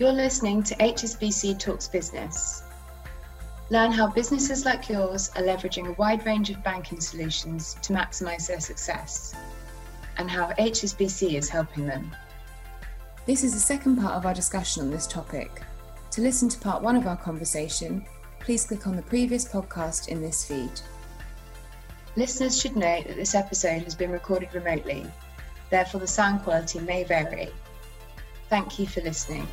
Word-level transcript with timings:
You're 0.00 0.12
listening 0.12 0.62
to 0.62 0.74
HSBC 0.76 1.58
Talks 1.58 1.86
Business. 1.86 2.62
Learn 3.68 3.92
how 3.92 4.06
businesses 4.06 4.64
like 4.64 4.88
yours 4.88 5.30
are 5.36 5.42
leveraging 5.42 5.88
a 5.88 5.92
wide 5.92 6.24
range 6.24 6.48
of 6.48 6.64
banking 6.64 7.02
solutions 7.02 7.76
to 7.82 7.92
maximize 7.92 8.46
their 8.48 8.60
success 8.60 9.34
and 10.16 10.30
how 10.30 10.52
HSBC 10.52 11.34
is 11.34 11.50
helping 11.50 11.84
them. 11.84 12.10
This 13.26 13.44
is 13.44 13.52
the 13.52 13.60
second 13.60 13.98
part 13.98 14.14
of 14.14 14.24
our 14.24 14.32
discussion 14.32 14.84
on 14.84 14.90
this 14.90 15.06
topic. 15.06 15.60
To 16.12 16.22
listen 16.22 16.48
to 16.48 16.58
part 16.58 16.82
one 16.82 16.96
of 16.96 17.06
our 17.06 17.18
conversation, 17.18 18.02
please 18.38 18.64
click 18.64 18.86
on 18.86 18.96
the 18.96 19.02
previous 19.02 19.44
podcast 19.46 20.08
in 20.08 20.22
this 20.22 20.46
feed. 20.46 20.80
Listeners 22.16 22.58
should 22.58 22.74
note 22.74 23.06
that 23.06 23.16
this 23.16 23.34
episode 23.34 23.82
has 23.82 23.94
been 23.94 24.12
recorded 24.12 24.54
remotely, 24.54 25.06
therefore, 25.68 26.00
the 26.00 26.06
sound 26.06 26.40
quality 26.40 26.80
may 26.80 27.04
vary. 27.04 27.50
Thank 28.48 28.78
you 28.78 28.86
for 28.86 29.02
listening. 29.02 29.46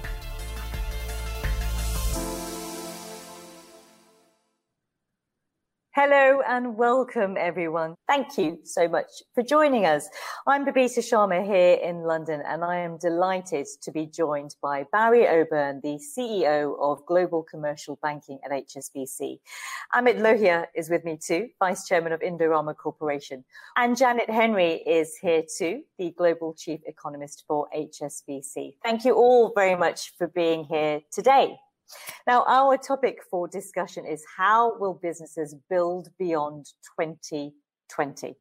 Hello 5.99 6.41
and 6.47 6.77
welcome, 6.77 7.37
everyone. 7.39 7.95
Thank 8.07 8.37
you 8.37 8.59
so 8.63 8.87
much 8.87 9.07
for 9.33 9.41
joining 9.41 9.87
us. 9.87 10.07
I'm 10.45 10.63
Babita 10.63 10.99
Sharma 10.99 11.43
here 11.43 11.73
in 11.73 12.03
London, 12.03 12.43
and 12.45 12.63
I 12.63 12.75
am 12.81 12.99
delighted 12.99 13.65
to 13.81 13.91
be 13.91 14.05
joined 14.05 14.55
by 14.61 14.85
Barry 14.91 15.27
O'Byrne, 15.27 15.81
the 15.81 15.97
CEO 15.97 16.77
of 16.79 17.03
Global 17.07 17.41
Commercial 17.41 17.97
Banking 18.03 18.37
at 18.45 18.51
HSBC. 18.51 19.39
Amit 19.95 20.19
Lohia 20.19 20.67
is 20.75 20.87
with 20.87 21.03
me 21.03 21.17
too, 21.17 21.49
Vice 21.57 21.87
Chairman 21.87 22.11
of 22.11 22.19
Indorama 22.19 22.77
Corporation. 22.77 23.43
And 23.75 23.97
Janet 23.97 24.29
Henry 24.29 24.73
is 24.85 25.17
here 25.19 25.45
too, 25.57 25.81
the 25.97 26.11
Global 26.11 26.53
Chief 26.53 26.79
Economist 26.85 27.43
for 27.47 27.67
HSBC. 27.75 28.75
Thank 28.83 29.03
you 29.03 29.15
all 29.15 29.51
very 29.55 29.75
much 29.75 30.13
for 30.15 30.27
being 30.27 30.65
here 30.65 31.01
today. 31.11 31.57
Now, 32.25 32.43
our 32.47 32.77
topic 32.77 33.19
for 33.29 33.47
discussion 33.47 34.05
is 34.05 34.23
how 34.37 34.77
will 34.77 34.99
businesses 35.01 35.55
build 35.69 36.09
beyond 36.19 36.65
2020? 36.99 38.35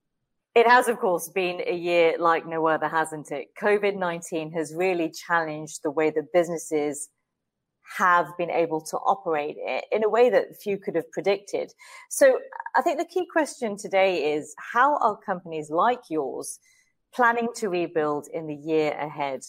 It 0.55 0.67
has, 0.67 0.89
of 0.89 0.99
course, 0.99 1.29
been 1.29 1.61
a 1.67 1.77
year 1.77 2.17
like 2.19 2.47
no 2.47 2.67
other, 2.67 2.89
hasn't 2.89 3.31
it? 3.31 3.49
COVID 3.61 3.97
19 3.97 4.53
has 4.53 4.75
really 4.75 5.11
challenged 5.11 5.81
the 5.83 5.91
way 5.91 6.11
that 6.11 6.33
businesses 6.33 7.11
have 7.99 8.27
been 8.37 8.51
able 8.51 8.81
to 8.81 8.97
operate 8.97 9.57
in 9.93 10.03
a 10.03 10.09
way 10.09 10.31
that 10.31 10.61
few 10.61 10.79
could 10.79 10.97
have 10.97 11.11
predicted. 11.13 11.73
So 12.11 12.39
I 12.75 12.83
think 12.83 12.99
the 12.99 13.05
key 13.05 13.27
question 13.31 13.77
today 13.77 14.35
is 14.35 14.55
how 14.73 14.99
are 14.99 15.17
companies 15.17 15.71
like 15.71 16.01
yours 16.11 16.59
planning 17.15 17.49
to 17.57 17.69
rebuild 17.69 18.29
in 18.33 18.47
the 18.47 18.55
year 18.55 18.93
ahead? 18.93 19.43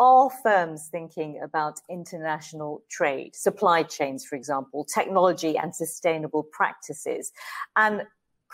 Are 0.00 0.30
firms 0.42 0.88
thinking 0.90 1.40
about 1.42 1.80
international 1.88 2.82
trade, 2.90 3.34
supply 3.34 3.82
chains, 3.82 4.24
for 4.24 4.36
example, 4.36 4.84
technology 4.84 5.56
and 5.56 5.74
sustainable 5.74 6.42
practices? 6.42 7.32
And 7.76 8.02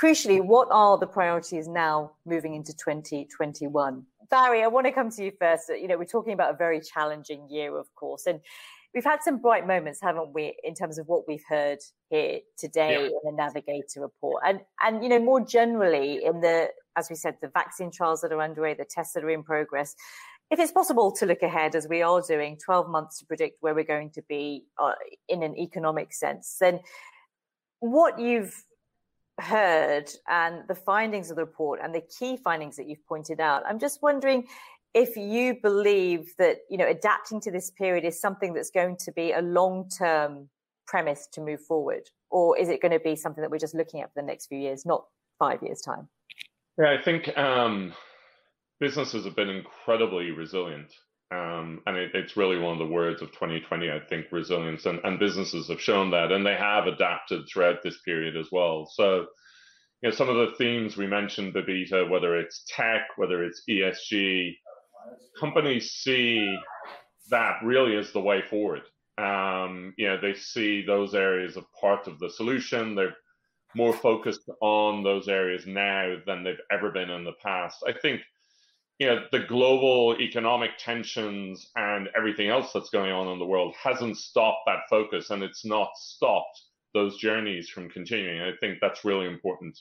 crucially, 0.01 0.45
what 0.45 0.69
are 0.71 0.99
the 0.99 1.07
priorities 1.07 1.67
now 1.67 2.13
moving 2.27 2.55
into 2.55 2.73
2021? 2.77 4.05
Barry, 4.31 4.63
I 4.63 4.67
want 4.69 4.87
to 4.87 4.93
come 4.93 5.11
to 5.11 5.25
you 5.25 5.33
first. 5.41 5.69
You 5.71 5.89
know, 5.89 5.99
we're 5.99 6.05
talking 6.05 6.33
about 6.35 6.55
a 6.55 6.57
very 6.57 6.81
challenging 6.81 7.49
year, 7.49 7.77
of 7.77 7.93
course, 7.95 8.27
and 8.27 8.41
we've 8.95 9.05
had 9.05 9.23
some 9.23 9.39
bright 9.39 9.67
moments, 9.67 10.01
haven't 10.01 10.33
we, 10.33 10.57
in 10.63 10.75
terms 10.75 10.99
of 10.99 11.09
what 11.09 11.27
we've 11.27 11.45
heard 11.49 11.79
here 12.11 12.41
today 12.59 12.93
yeah. 12.93 13.07
in 13.07 13.21
the 13.25 13.33
Navigator 13.33 14.01
report, 14.01 14.43
and 14.47 14.61
and 14.83 15.03
you 15.03 15.09
know 15.09 15.19
more 15.19 15.41
generally 15.41 16.25
in 16.25 16.41
the, 16.41 16.69
as 16.97 17.09
we 17.11 17.17
said, 17.17 17.37
the 17.41 17.49
vaccine 17.49 17.91
trials 17.91 18.21
that 18.21 18.33
are 18.33 18.43
underway, 18.43 18.75
the 18.75 18.85
tests 18.85 19.15
that 19.15 19.25
are 19.25 19.31
in 19.31 19.43
progress 19.43 19.95
if 20.51 20.59
it's 20.59 20.73
possible 20.73 21.13
to 21.13 21.27
look 21.27 21.43
ahead 21.43 21.75
as 21.75 21.87
we 21.89 22.03
are 22.03 22.21
doing 22.21 22.59
12 22.59 22.89
months 22.89 23.19
to 23.19 23.27
predict 23.27 23.59
where 23.61 23.75
we're 23.75 23.85
going 23.85 24.11
to 24.11 24.23
be 24.29 24.65
uh, 24.79 24.93
in 25.29 25.43
an 25.43 25.57
economic 25.57 26.13
sense 26.13 26.57
then 26.61 26.81
what 27.81 28.19
you've 28.19 28.65
heard 29.41 30.11
and 30.29 30.69
the 30.69 30.75
findings 30.75 31.31
of 31.31 31.37
the 31.37 31.45
report 31.45 31.81
and 31.83 31.95
the 31.95 32.03
key 32.19 32.37
findings 32.37 32.77
that 32.77 32.87
you've 32.89 33.07
pointed 33.07 33.41
out 33.41 33.63
i'm 33.67 33.79
just 33.79 34.03
wondering 34.03 34.47
if 34.93 35.17
you 35.17 35.57
believe 35.63 36.33
that 36.37 36.59
you 36.69 36.77
know 36.77 36.87
adapting 36.87 37.41
to 37.41 37.51
this 37.51 37.71
period 37.71 38.05
is 38.05 38.21
something 38.21 38.53
that's 38.53 38.71
going 38.71 38.97
to 38.97 39.13
be 39.13 39.33
a 39.33 39.41
long 39.41 39.89
term 39.89 40.49
premise 40.87 41.29
to 41.33 41.41
move 41.41 41.61
forward 41.61 42.03
or 42.31 42.59
is 42.59 42.69
it 42.69 42.83
going 42.83 42.93
to 42.93 43.01
be 43.01 43.17
something 43.17 43.41
that 43.41 43.51
we're 43.51 43.59
just 43.59 43.75
looking 43.75 44.01
at 44.01 44.13
for 44.13 44.21
the 44.21 44.27
next 44.27 44.47
few 44.47 44.59
years 44.59 44.85
not 44.85 45.05
five 45.39 45.63
years 45.63 45.81
time? 45.81 46.09
Yeah 46.79 46.91
i 46.91 47.01
think 47.01 47.37
um 47.39 47.95
businesses 48.81 49.25
have 49.25 49.37
been 49.37 49.51
incredibly 49.51 50.31
resilient. 50.31 50.91
Um, 51.33 51.81
and 51.87 51.97
it, 51.97 52.11
it's 52.15 52.37
really 52.37 52.59
one 52.59 52.73
of 52.73 52.79
the 52.79 52.93
words 52.93 53.23
of 53.23 53.31
2020, 53.33 53.91
I 53.91 54.01
think, 54.09 54.27
resilience. 54.33 54.87
And, 54.87 54.99
and 55.05 55.19
businesses 55.21 55.69
have 55.69 55.81
shown 55.81 56.11
that, 56.11 56.33
and 56.33 56.45
they 56.45 56.57
have 56.57 56.87
adapted 56.87 57.43
throughout 57.47 57.83
this 57.85 58.01
period 58.05 58.37
as 58.37 58.49
well. 58.51 58.91
So, 58.93 59.27
you 60.03 60.09
know, 60.09 60.11
some 60.11 60.29
of 60.29 60.37
the 60.37 60.57
themes 60.57 60.97
we 60.97 61.07
mentioned, 61.07 61.55
Babita, 61.55 62.11
whether 62.11 62.37
it's 62.37 62.65
tech, 62.75 63.03
whether 63.17 63.45
it's 63.45 63.63
ESG, 63.69 64.57
companies 65.39 65.93
see 65.93 66.59
that 67.31 67.59
really 67.63 67.97
as 67.97 68.13
the 68.13 68.21
way 68.21 68.43
forward. 68.43 68.83
Um, 69.19 69.95
you 69.99 70.09
know, 70.09 70.19
they 70.21 70.35
see 70.35 70.85
those 70.85 71.15
areas 71.15 71.57
of 71.57 71.65
part 71.79 72.09
of 72.09 72.19
the 72.19 72.31
solution. 72.31 72.95
They're 72.95 73.17
more 73.77 73.93
focused 73.93 74.49
on 74.61 75.05
those 75.05 75.29
areas 75.29 75.65
now 75.67 76.17
than 76.27 76.43
they've 76.43 76.57
ever 76.73 76.91
been 76.91 77.11
in 77.11 77.25
the 77.25 77.35
past. 77.43 77.85
I 77.87 77.93
think 77.93 78.23
you 79.01 79.07
know 79.07 79.25
the 79.33 79.41
global 79.41 80.15
economic 80.21 80.71
tensions 80.79 81.71
and 81.75 82.09
everything 82.17 82.49
else 82.49 82.73
that's 82.73 82.91
going 82.91 83.11
on 83.11 83.33
in 83.33 83.41
the 83.41 83.47
world 83.47 83.75
hasn't 83.83 84.17
stopped 84.17 84.61
that 84.67 84.81
focus 84.89 85.31
and 85.31 85.43
it's 85.43 85.65
not 85.65 85.89
stopped 85.97 86.63
those 86.95 87.17
journeys 87.17 87.69
from 87.69 87.89
continuing. 87.89 88.41
I 88.41 88.53
think 88.61 88.79
that's 88.81 89.05
really 89.05 89.27
important. 89.27 89.79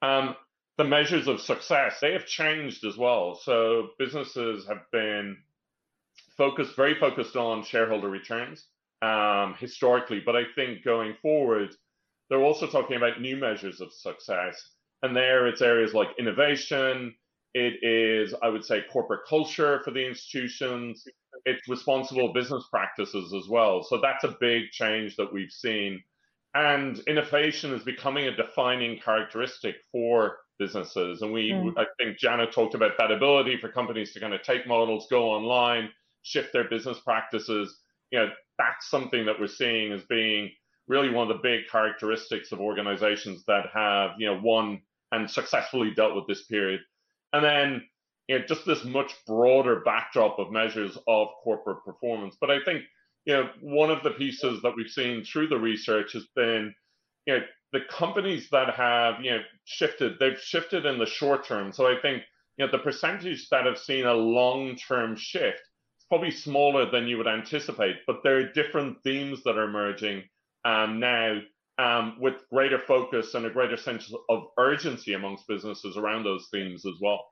Um, 0.00 0.36
the 0.78 0.84
measures 0.84 1.28
of 1.28 1.40
success 1.40 1.98
they 2.00 2.12
have 2.12 2.26
changed 2.26 2.84
as 2.84 2.96
well. 2.96 3.38
So 3.44 3.90
businesses 3.98 4.66
have 4.66 4.82
been 4.90 5.36
focused 6.36 6.76
very 6.76 6.98
focused 6.98 7.36
on 7.36 7.62
shareholder 7.62 8.08
returns 8.08 8.66
um, 9.02 9.54
historically 9.58 10.22
but 10.24 10.36
i 10.36 10.42
think 10.54 10.84
going 10.84 11.14
forward 11.22 11.74
they're 12.28 12.42
also 12.42 12.66
talking 12.66 12.96
about 12.96 13.20
new 13.20 13.36
measures 13.36 13.80
of 13.80 13.92
success 13.92 14.70
and 15.02 15.14
there 15.14 15.46
it's 15.46 15.62
areas 15.62 15.94
like 15.94 16.08
innovation 16.18 17.14
it 17.54 17.82
is, 17.82 18.34
I 18.42 18.48
would 18.48 18.64
say, 18.64 18.82
corporate 18.90 19.26
culture 19.28 19.80
for 19.84 19.90
the 19.90 20.06
institutions. 20.06 21.04
It's 21.44 21.68
responsible 21.68 22.32
business 22.32 22.64
practices 22.70 23.34
as 23.34 23.48
well. 23.48 23.82
So 23.82 24.00
that's 24.00 24.24
a 24.24 24.36
big 24.40 24.70
change 24.70 25.16
that 25.16 25.32
we've 25.32 25.50
seen. 25.50 26.02
And 26.54 26.98
innovation 27.06 27.72
is 27.74 27.82
becoming 27.82 28.26
a 28.26 28.36
defining 28.36 28.98
characteristic 29.00 29.76
for 29.90 30.38
businesses. 30.58 31.22
And 31.22 31.32
we, 31.32 31.50
mm. 31.50 31.72
I 31.76 31.84
think 31.98 32.18
Janet 32.18 32.52
talked 32.52 32.74
about 32.74 32.92
that 32.98 33.10
ability 33.10 33.58
for 33.58 33.68
companies 33.70 34.12
to 34.12 34.20
kind 34.20 34.34
of 34.34 34.42
take 34.42 34.66
models, 34.66 35.06
go 35.10 35.30
online, 35.30 35.90
shift 36.22 36.52
their 36.52 36.68
business 36.68 37.00
practices. 37.00 37.80
You 38.10 38.20
know, 38.20 38.28
that's 38.58 38.88
something 38.88 39.26
that 39.26 39.40
we're 39.40 39.46
seeing 39.46 39.92
as 39.92 40.02
being 40.04 40.50
really 40.88 41.10
one 41.10 41.30
of 41.30 41.36
the 41.36 41.42
big 41.42 41.62
characteristics 41.70 42.52
of 42.52 42.60
organizations 42.60 43.44
that 43.46 43.66
have, 43.72 44.12
you 44.18 44.26
know, 44.26 44.40
won 44.42 44.80
and 45.10 45.30
successfully 45.30 45.92
dealt 45.94 46.14
with 46.14 46.26
this 46.26 46.44
period 46.44 46.80
and 47.32 47.44
then 47.44 47.82
you 48.28 48.38
know, 48.38 48.44
just 48.46 48.64
this 48.64 48.84
much 48.84 49.12
broader 49.26 49.80
backdrop 49.84 50.38
of 50.38 50.52
measures 50.52 50.96
of 51.06 51.28
corporate 51.42 51.84
performance. 51.84 52.36
But 52.40 52.50
I 52.50 52.58
think 52.64 52.82
you 53.24 53.34
know 53.34 53.50
one 53.60 53.90
of 53.90 54.02
the 54.02 54.10
pieces 54.10 54.62
that 54.62 54.74
we've 54.76 54.90
seen 54.90 55.24
through 55.24 55.48
the 55.48 55.58
research 55.58 56.12
has 56.12 56.26
been 56.34 56.74
you 57.26 57.34
know 57.34 57.40
the 57.72 57.80
companies 57.90 58.48
that 58.50 58.74
have 58.74 59.16
you 59.22 59.32
know 59.32 59.40
shifted 59.64 60.18
they've 60.18 60.40
shifted 60.40 60.86
in 60.86 60.98
the 60.98 61.06
short 61.06 61.44
term. 61.46 61.72
So 61.72 61.86
I 61.86 62.00
think 62.00 62.22
you 62.56 62.64
know 62.64 62.72
the 62.72 62.78
percentage 62.78 63.48
that 63.50 63.66
have 63.66 63.78
seen 63.78 64.06
a 64.06 64.14
long 64.14 64.76
term 64.76 65.16
shift 65.16 65.60
is 65.98 66.06
probably 66.08 66.30
smaller 66.30 66.90
than 66.90 67.08
you 67.08 67.18
would 67.18 67.28
anticipate. 67.28 67.96
But 68.06 68.22
there 68.22 68.38
are 68.38 68.52
different 68.52 69.02
themes 69.02 69.42
that 69.44 69.58
are 69.58 69.64
emerging 69.64 70.24
um, 70.64 71.00
now 71.00 71.40
um, 71.78 72.16
with 72.20 72.34
greater 72.50 72.78
focus 72.78 73.34
and 73.34 73.46
a 73.46 73.50
greater 73.50 73.76
sense 73.76 74.12
of 74.28 74.44
urgency 74.58 75.14
amongst 75.14 75.46
businesses 75.48 75.96
around 75.96 76.24
those 76.24 76.48
themes 76.52 76.84
as 76.86 76.94
well. 77.00 77.24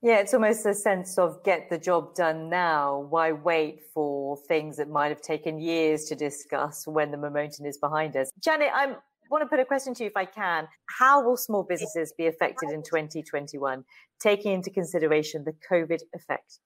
Yeah, 0.00 0.20
it's 0.20 0.32
almost 0.32 0.64
a 0.64 0.74
sense 0.74 1.18
of 1.18 1.42
get 1.42 1.70
the 1.70 1.78
job 1.78 2.14
done 2.14 2.48
now. 2.48 3.06
Why 3.10 3.32
wait 3.32 3.80
for 3.92 4.36
things 4.46 4.76
that 4.76 4.88
might 4.88 5.08
have 5.08 5.20
taken 5.20 5.58
years 5.58 6.04
to 6.04 6.14
discuss 6.14 6.86
when 6.86 7.10
the 7.10 7.16
momentum 7.16 7.66
is 7.66 7.78
behind 7.78 8.16
us? 8.16 8.30
Janet, 8.38 8.70
I 8.72 8.94
want 9.28 9.42
to 9.42 9.46
put 9.46 9.58
a 9.58 9.64
question 9.64 9.94
to 9.94 10.04
you 10.04 10.10
if 10.10 10.16
I 10.16 10.24
can. 10.24 10.68
How 10.86 11.24
will 11.24 11.36
small 11.36 11.64
businesses 11.64 12.14
be 12.16 12.28
affected 12.28 12.70
in 12.70 12.84
2021, 12.84 13.84
taking 14.20 14.52
into 14.52 14.70
consideration 14.70 15.44
the 15.44 15.54
COVID 15.68 16.00
effect? 16.14 16.60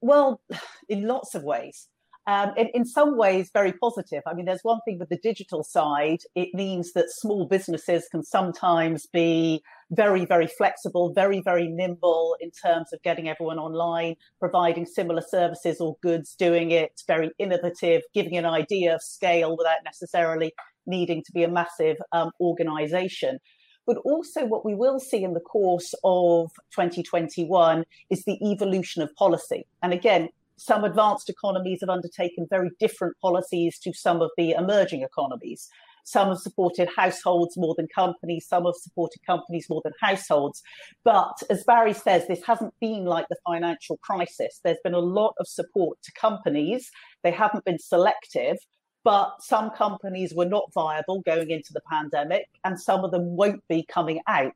Well, 0.00 0.40
in 0.88 1.06
lots 1.06 1.34
of 1.34 1.44
ways 1.44 1.88
um, 2.26 2.52
in, 2.56 2.68
in 2.74 2.84
some 2.84 3.16
ways 3.16 3.50
very 3.52 3.72
positive. 3.72 4.22
I 4.26 4.34
mean, 4.34 4.46
there's 4.46 4.62
one 4.62 4.80
thing 4.84 4.98
with 4.98 5.08
the 5.08 5.16
digital 5.16 5.64
side, 5.64 6.20
it 6.34 6.50
means 6.54 6.92
that 6.92 7.10
small 7.10 7.46
businesses 7.46 8.08
can 8.10 8.22
sometimes 8.22 9.06
be 9.06 9.62
very, 9.90 10.24
very 10.24 10.46
flexible, 10.46 11.12
very, 11.12 11.40
very 11.40 11.66
nimble 11.66 12.36
in 12.40 12.50
terms 12.50 12.92
of 12.92 13.02
getting 13.02 13.28
everyone 13.28 13.58
online, 13.58 14.14
providing 14.38 14.86
similar 14.86 15.22
services 15.22 15.80
or 15.80 15.96
goods, 16.02 16.34
doing 16.36 16.70
it 16.70 17.02
very 17.06 17.30
innovative, 17.38 18.02
giving 18.14 18.36
an 18.36 18.46
idea 18.46 18.94
of 18.94 19.02
scale 19.02 19.56
without 19.56 19.78
necessarily 19.84 20.52
needing 20.86 21.22
to 21.24 21.32
be 21.32 21.42
a 21.42 21.48
massive 21.48 21.96
um, 22.12 22.30
organization. 22.40 23.38
But 23.86 23.96
also, 24.04 24.44
what 24.44 24.64
we 24.64 24.74
will 24.74 25.00
see 25.00 25.24
in 25.24 25.32
the 25.32 25.40
course 25.40 25.94
of 26.04 26.52
2021 26.72 27.84
is 28.10 28.24
the 28.24 28.38
evolution 28.52 29.02
of 29.02 29.12
policy. 29.16 29.66
And 29.82 29.92
again, 29.92 30.28
some 30.60 30.84
advanced 30.84 31.30
economies 31.30 31.78
have 31.80 31.88
undertaken 31.88 32.46
very 32.50 32.70
different 32.78 33.16
policies 33.22 33.78
to 33.78 33.94
some 33.94 34.20
of 34.20 34.30
the 34.36 34.50
emerging 34.50 35.00
economies. 35.00 35.68
Some 36.04 36.28
have 36.28 36.38
supported 36.38 36.86
households 36.94 37.56
more 37.56 37.74
than 37.74 37.88
companies. 37.94 38.46
Some 38.46 38.66
have 38.66 38.74
supported 38.74 39.20
companies 39.26 39.68
more 39.70 39.80
than 39.82 39.94
households. 40.02 40.60
But 41.02 41.32
as 41.48 41.64
Barry 41.64 41.94
says, 41.94 42.26
this 42.26 42.44
hasn't 42.44 42.74
been 42.78 43.06
like 43.06 43.24
the 43.30 43.36
financial 43.46 43.96
crisis. 44.02 44.60
There's 44.62 44.76
been 44.84 44.92
a 44.92 44.98
lot 44.98 45.32
of 45.40 45.48
support 45.48 45.96
to 46.02 46.12
companies. 46.12 46.90
They 47.22 47.30
haven't 47.30 47.64
been 47.64 47.78
selective 47.78 48.58
but 49.02 49.36
some 49.40 49.70
companies 49.70 50.34
were 50.34 50.44
not 50.44 50.72
viable 50.74 51.22
going 51.22 51.48
into 51.48 51.72
the 51.72 51.80
pandemic, 51.90 52.44
and 52.64 52.78
some 52.78 53.02
of 53.02 53.10
them 53.10 53.34
won't 53.34 53.66
be 53.66 53.82
coming 53.82 54.20
out. 54.26 54.52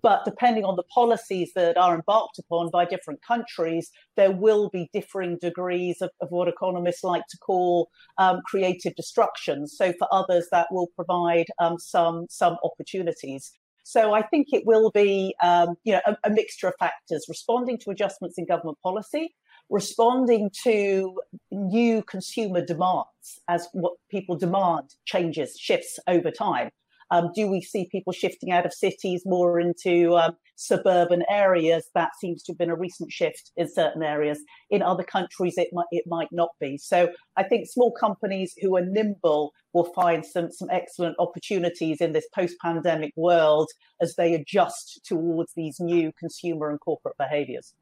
But 0.00 0.24
depending 0.24 0.64
on 0.64 0.76
the 0.76 0.84
policies 0.84 1.52
that 1.54 1.76
are 1.76 1.94
embarked 1.94 2.38
upon 2.38 2.70
by 2.70 2.84
different 2.86 3.20
countries, 3.22 3.90
there 4.16 4.30
will 4.30 4.70
be 4.70 4.88
differing 4.92 5.38
degrees 5.40 6.00
of, 6.00 6.10
of 6.20 6.30
what 6.30 6.48
economists 6.48 7.04
like 7.04 7.26
to 7.30 7.38
call 7.38 7.90
um, 8.16 8.40
creative 8.46 8.94
destruction. 8.94 9.66
So 9.66 9.92
for 9.98 10.08
others, 10.10 10.48
that 10.50 10.68
will 10.70 10.88
provide 10.96 11.46
um, 11.58 11.78
some 11.78 12.26
some 12.30 12.56
opportunities. 12.64 13.52
So 13.84 14.14
I 14.14 14.22
think 14.22 14.48
it 14.52 14.64
will 14.64 14.90
be, 14.92 15.34
um, 15.42 15.74
you 15.84 15.92
know, 15.92 16.00
a, 16.06 16.16
a 16.24 16.30
mixture 16.30 16.68
of 16.68 16.74
factors: 16.78 17.26
responding 17.28 17.78
to 17.78 17.90
adjustments 17.90 18.38
in 18.38 18.46
government 18.46 18.78
policy, 18.82 19.34
responding 19.68 20.50
to 20.62 21.20
new 21.50 22.02
consumer 22.02 22.64
demands 22.64 23.40
as 23.48 23.68
what 23.72 23.94
people 24.10 24.36
demand 24.36 24.94
changes, 25.04 25.56
shifts 25.58 25.98
over 26.06 26.30
time. 26.30 26.70
Um, 27.12 27.30
do 27.34 27.46
we 27.46 27.60
see 27.60 27.88
people 27.92 28.12
shifting 28.12 28.50
out 28.50 28.64
of 28.64 28.72
cities 28.72 29.22
more 29.26 29.60
into 29.60 30.16
um, 30.16 30.32
suburban 30.56 31.22
areas? 31.28 31.90
That 31.94 32.10
seems 32.18 32.42
to 32.44 32.52
have 32.52 32.58
been 32.58 32.70
a 32.70 32.74
recent 32.76 33.12
shift 33.12 33.52
in 33.56 33.68
certain 33.70 34.02
areas. 34.02 34.40
In 34.70 34.80
other 34.82 35.04
countries, 35.04 35.54
it 35.58 35.68
might 35.72 35.86
it 35.90 36.04
might 36.06 36.32
not 36.32 36.48
be. 36.58 36.78
So 36.78 37.10
I 37.36 37.42
think 37.42 37.68
small 37.68 37.92
companies 37.92 38.54
who 38.62 38.76
are 38.76 38.84
nimble 38.84 39.52
will 39.74 39.92
find 39.92 40.24
some 40.24 40.50
some 40.50 40.70
excellent 40.70 41.16
opportunities 41.18 42.00
in 42.00 42.12
this 42.12 42.26
post-pandemic 42.34 43.12
world 43.14 43.68
as 44.00 44.14
they 44.16 44.32
adjust 44.32 45.02
towards 45.04 45.52
these 45.54 45.76
new 45.78 46.12
consumer 46.18 46.70
and 46.70 46.80
corporate 46.80 47.18
behaviours. 47.18 47.74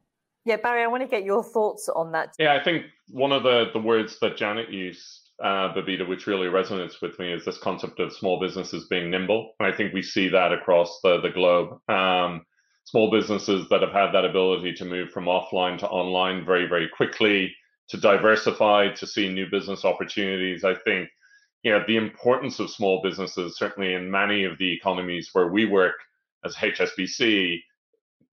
Yeah, 0.43 0.57
Barry, 0.57 0.83
I 0.83 0.87
want 0.87 1.03
to 1.03 1.07
get 1.07 1.23
your 1.23 1.43
thoughts 1.43 1.87
on 1.87 2.11
that. 2.13 2.33
Yeah, 2.39 2.55
I 2.55 2.63
think 2.63 2.85
one 3.09 3.31
of 3.31 3.43
the, 3.43 3.65
the 3.73 3.79
words 3.79 4.17
that 4.21 4.37
Janet 4.37 4.71
used, 4.71 5.29
uh, 5.41 5.73
Babita, 5.73 6.07
which 6.07 6.27
really 6.27 6.47
resonates 6.47 7.01
with 7.01 7.17
me, 7.19 7.31
is 7.31 7.45
this 7.45 7.57
concept 7.57 7.99
of 7.99 8.13
small 8.13 8.39
businesses 8.39 8.87
being 8.89 9.09
nimble. 9.09 9.53
And 9.59 9.71
I 9.71 9.75
think 9.75 9.93
we 9.93 10.01
see 10.01 10.29
that 10.29 10.53
across 10.53 10.99
the, 11.03 11.19
the 11.21 11.29
globe. 11.29 11.79
Um, 11.89 12.45
small 12.85 13.11
businesses 13.11 13.67
that 13.69 13.81
have 13.81 13.91
had 13.91 14.11
that 14.11 14.25
ability 14.25 14.73
to 14.73 14.85
move 14.85 15.11
from 15.11 15.25
offline 15.25 15.77
to 15.79 15.87
online 15.87 16.45
very, 16.45 16.67
very 16.67 16.89
quickly, 16.89 17.53
to 17.89 17.97
diversify, 17.97 18.89
to 18.93 19.07
see 19.07 19.29
new 19.29 19.49
business 19.49 19.85
opportunities. 19.85 20.63
I 20.63 20.75
think, 20.75 21.09
you 21.63 21.71
know, 21.71 21.83
the 21.87 21.97
importance 21.97 22.59
of 22.59 22.69
small 22.69 23.01
businesses, 23.01 23.57
certainly 23.57 23.93
in 23.93 24.09
many 24.09 24.43
of 24.43 24.57
the 24.57 24.71
economies 24.71 25.29
where 25.33 25.47
we 25.47 25.65
work 25.65 25.95
as 26.43 26.55
HSBC, 26.55 27.59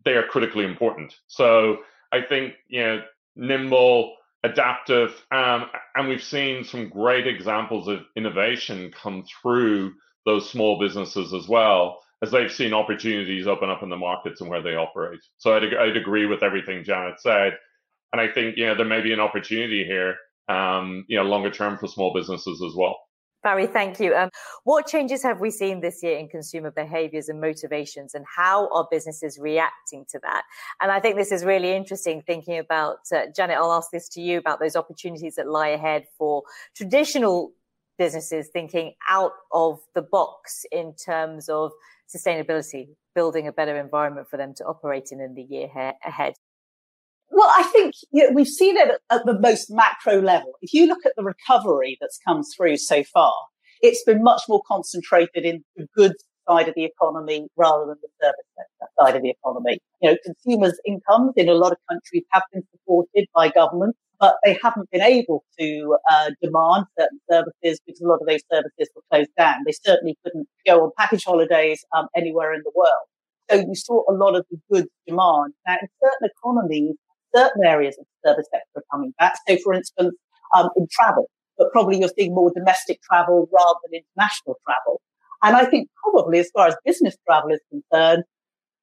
they 0.05 0.13
are 0.13 0.27
critically 0.27 0.65
important. 0.65 1.15
So 1.27 1.79
I 2.13 2.23
think 2.23 2.55
you 2.69 2.83
know 2.83 3.03
nimble, 3.37 4.15
adaptive, 4.45 5.11
um, 5.33 5.67
and 5.97 6.09
we've 6.09 6.23
seen 6.23 6.65
some 6.65 6.89
great 6.89 7.27
examples 7.27 7.89
of 7.89 8.01
innovation 8.17 8.93
come 8.93 9.25
through 9.43 9.95
those 10.27 10.49
small 10.51 10.79
businesses 10.79 11.33
as 11.35 11.49
well 11.49 12.01
as 12.23 12.31
they've 12.31 12.53
seen 12.53 12.75
opportunities 12.75 13.47
open 13.47 13.71
up 13.71 13.83
in 13.83 13.89
the 13.89 13.97
markets 13.97 14.41
and 14.41 14.51
where 14.51 14.63
they 14.63 14.75
operate. 14.75 15.21
So 15.39 15.57
I'd, 15.57 15.75
I'd 15.75 15.97
agree 15.97 16.27
with 16.27 16.43
everything 16.43 16.85
Janet 16.85 17.21
said, 17.21 17.55
and 18.13 18.21
I 18.21 18.29
think 18.33 18.57
you 18.57 18.67
know 18.67 18.77
there 18.77 18.87
may 18.87 19.01
be 19.01 19.13
an 19.13 19.21
opportunity 19.21 19.85
here, 19.85 20.17
um, 20.49 21.05
you 21.09 21.17
know, 21.19 21.25
longer 21.25 21.51
term 21.51 21.79
for 21.79 21.89
small 21.89 22.13
businesses 22.15 22.63
as 22.67 22.75
well. 22.77 22.99
Barry, 23.49 23.67
thank 23.67 23.99
you. 23.99 24.15
Um, 24.15 24.29
what 24.65 24.87
changes 24.87 25.23
have 25.23 25.41
we 25.41 25.51
seen 25.51 25.81
this 25.81 26.03
year 26.03 26.19
in 26.19 26.29
consumer 26.29 26.71
behaviors 26.71 27.31
and 27.31 27.41
motivations, 27.41 28.15
and 28.15 28.27
how 28.37 28.69
are 28.75 28.87
businesses 28.91 29.39
reacting 29.39 30.05
to 30.11 30.19
that? 30.23 30.43
And 30.83 30.93
I 30.93 31.01
think 31.01 31.17
this 31.17 31.33
is 31.33 31.47
really 31.47 31.73
interesting 31.73 32.21
thinking 32.27 32.59
about, 32.59 32.99
uh, 33.11 33.23
Janet, 33.35 33.57
I'll 33.57 33.73
ask 33.73 33.91
this 33.91 34.07
to 34.11 34.21
you 34.21 34.37
about 34.37 34.61
those 34.61 34.77
opportunities 34.77 35.37
that 35.37 35.49
lie 35.49 35.69
ahead 35.69 36.05
for 36.19 36.43
traditional 36.77 37.53
businesses 37.97 38.51
thinking 38.53 38.93
out 39.09 39.33
of 39.51 39.81
the 39.95 40.03
box 40.03 40.67
in 40.71 40.95
terms 40.95 41.49
of 41.49 41.73
sustainability, 42.15 42.89
building 43.15 43.49
a 43.49 43.53
better 43.53 43.81
environment 43.81 44.29
for 44.29 44.37
them 44.37 44.53
to 44.57 44.65
operate 44.67 45.09
in 45.11 45.23
in 45.23 45.33
the 45.33 45.43
year 45.43 45.71
ahead. 46.05 46.35
Well, 47.31 47.51
I 47.55 47.63
think 47.65 47.95
you 48.11 48.25
know, 48.25 48.35
we've 48.35 48.49
seen 48.49 48.77
it 48.77 49.01
at, 49.11 49.27
the 49.27 49.39
most 49.39 49.71
macro 49.71 50.21
level. 50.21 50.53
If 50.63 50.73
you 50.73 50.87
look 50.87 51.05
at 51.05 51.13
the 51.17 51.23
recovery 51.23 51.99
that's 52.01 52.19
come 52.27 52.43
through 52.57 52.79
so 52.79 53.05
far, 53.05 53.35
it's 53.81 54.03
been 54.05 54.23
much 54.23 54.43
more 54.49 54.63
concentrated 54.67 55.45
in 55.45 55.65
the 55.77 55.87
goods 55.95 56.25
side 56.49 56.69
of 56.69 56.75
the 56.75 56.85
economy 56.85 57.47
rather 57.57 57.87
than 57.87 57.97
the 58.03 58.09
service 58.21 58.91
side 58.99 59.17
of 59.17 59.23
the 59.23 59.31
economy. 59.31 59.79
You 60.01 60.11
know, 60.11 60.17
consumers' 60.25 60.81
incomes 60.87 61.33
in 61.37 61.49
a 61.49 61.55
lot 61.55 61.73
of 61.73 61.79
countries 61.89 62.25
have 62.33 62.43
been 62.53 62.63
supported 62.73 63.27
by 63.35 63.51
government, 63.51 63.97
but 64.19 64.37
they 64.45 64.59
haven't 64.63 64.91
been 64.91 65.03
able 65.03 65.45
to 65.59 65.97
uh, 66.11 66.31
demand 66.43 66.87
certain 66.99 67.21
services 67.31 67.81
because 67.87 68.01
a 68.01 68.07
lot 68.07 68.21
of 68.21 68.27
those 68.27 68.43
services 68.51 68.91
were 68.97 69.03
closed 69.11 69.31
down. 69.39 69.59
They 69.67 69.73
certainly 69.73 70.17
couldn't 70.25 70.49
go 70.67 70.85
on 70.85 70.91
package 70.99 71.25
holidays 71.25 71.85
um, 71.97 72.09
anywhere 72.17 72.55
in 72.55 72.63
the 72.65 72.73
world. 72.75 73.07
So 73.51 73.57
you 73.57 73.75
saw 73.75 74.03
a 74.11 74.13
lot 74.13 74.35
of 74.35 74.45
the 74.51 74.59
goods 74.71 74.89
demand. 75.07 75.55
Now, 75.67 75.77
in 75.81 75.89
certain 76.03 76.29
economies, 76.37 76.97
certain 77.35 77.65
areas 77.65 77.97
of 77.99 78.07
the 78.07 78.31
service 78.31 78.47
sector 78.51 78.67
are 78.77 78.85
coming 78.93 79.13
back. 79.19 79.35
So, 79.49 79.57
for 79.63 79.75
instance, 79.75 80.15
um, 80.57 80.69
in 80.77 80.87
travel, 80.91 81.27
but 81.57 81.71
probably 81.73 81.99
you're 81.99 82.11
seeing 82.17 82.35
more 82.35 82.53
domestic 82.55 83.01
travel 83.03 83.49
rather 83.53 83.79
than 83.85 84.01
international 84.01 84.57
travel. 84.65 85.01
And 85.43 85.57
I 85.57 85.65
think 85.65 85.89
probably 86.03 86.39
as 86.39 86.51
far 86.55 86.69
as 86.69 86.77
business 86.85 87.17
travel 87.27 87.51
is 87.51 87.61
concerned, 87.71 88.25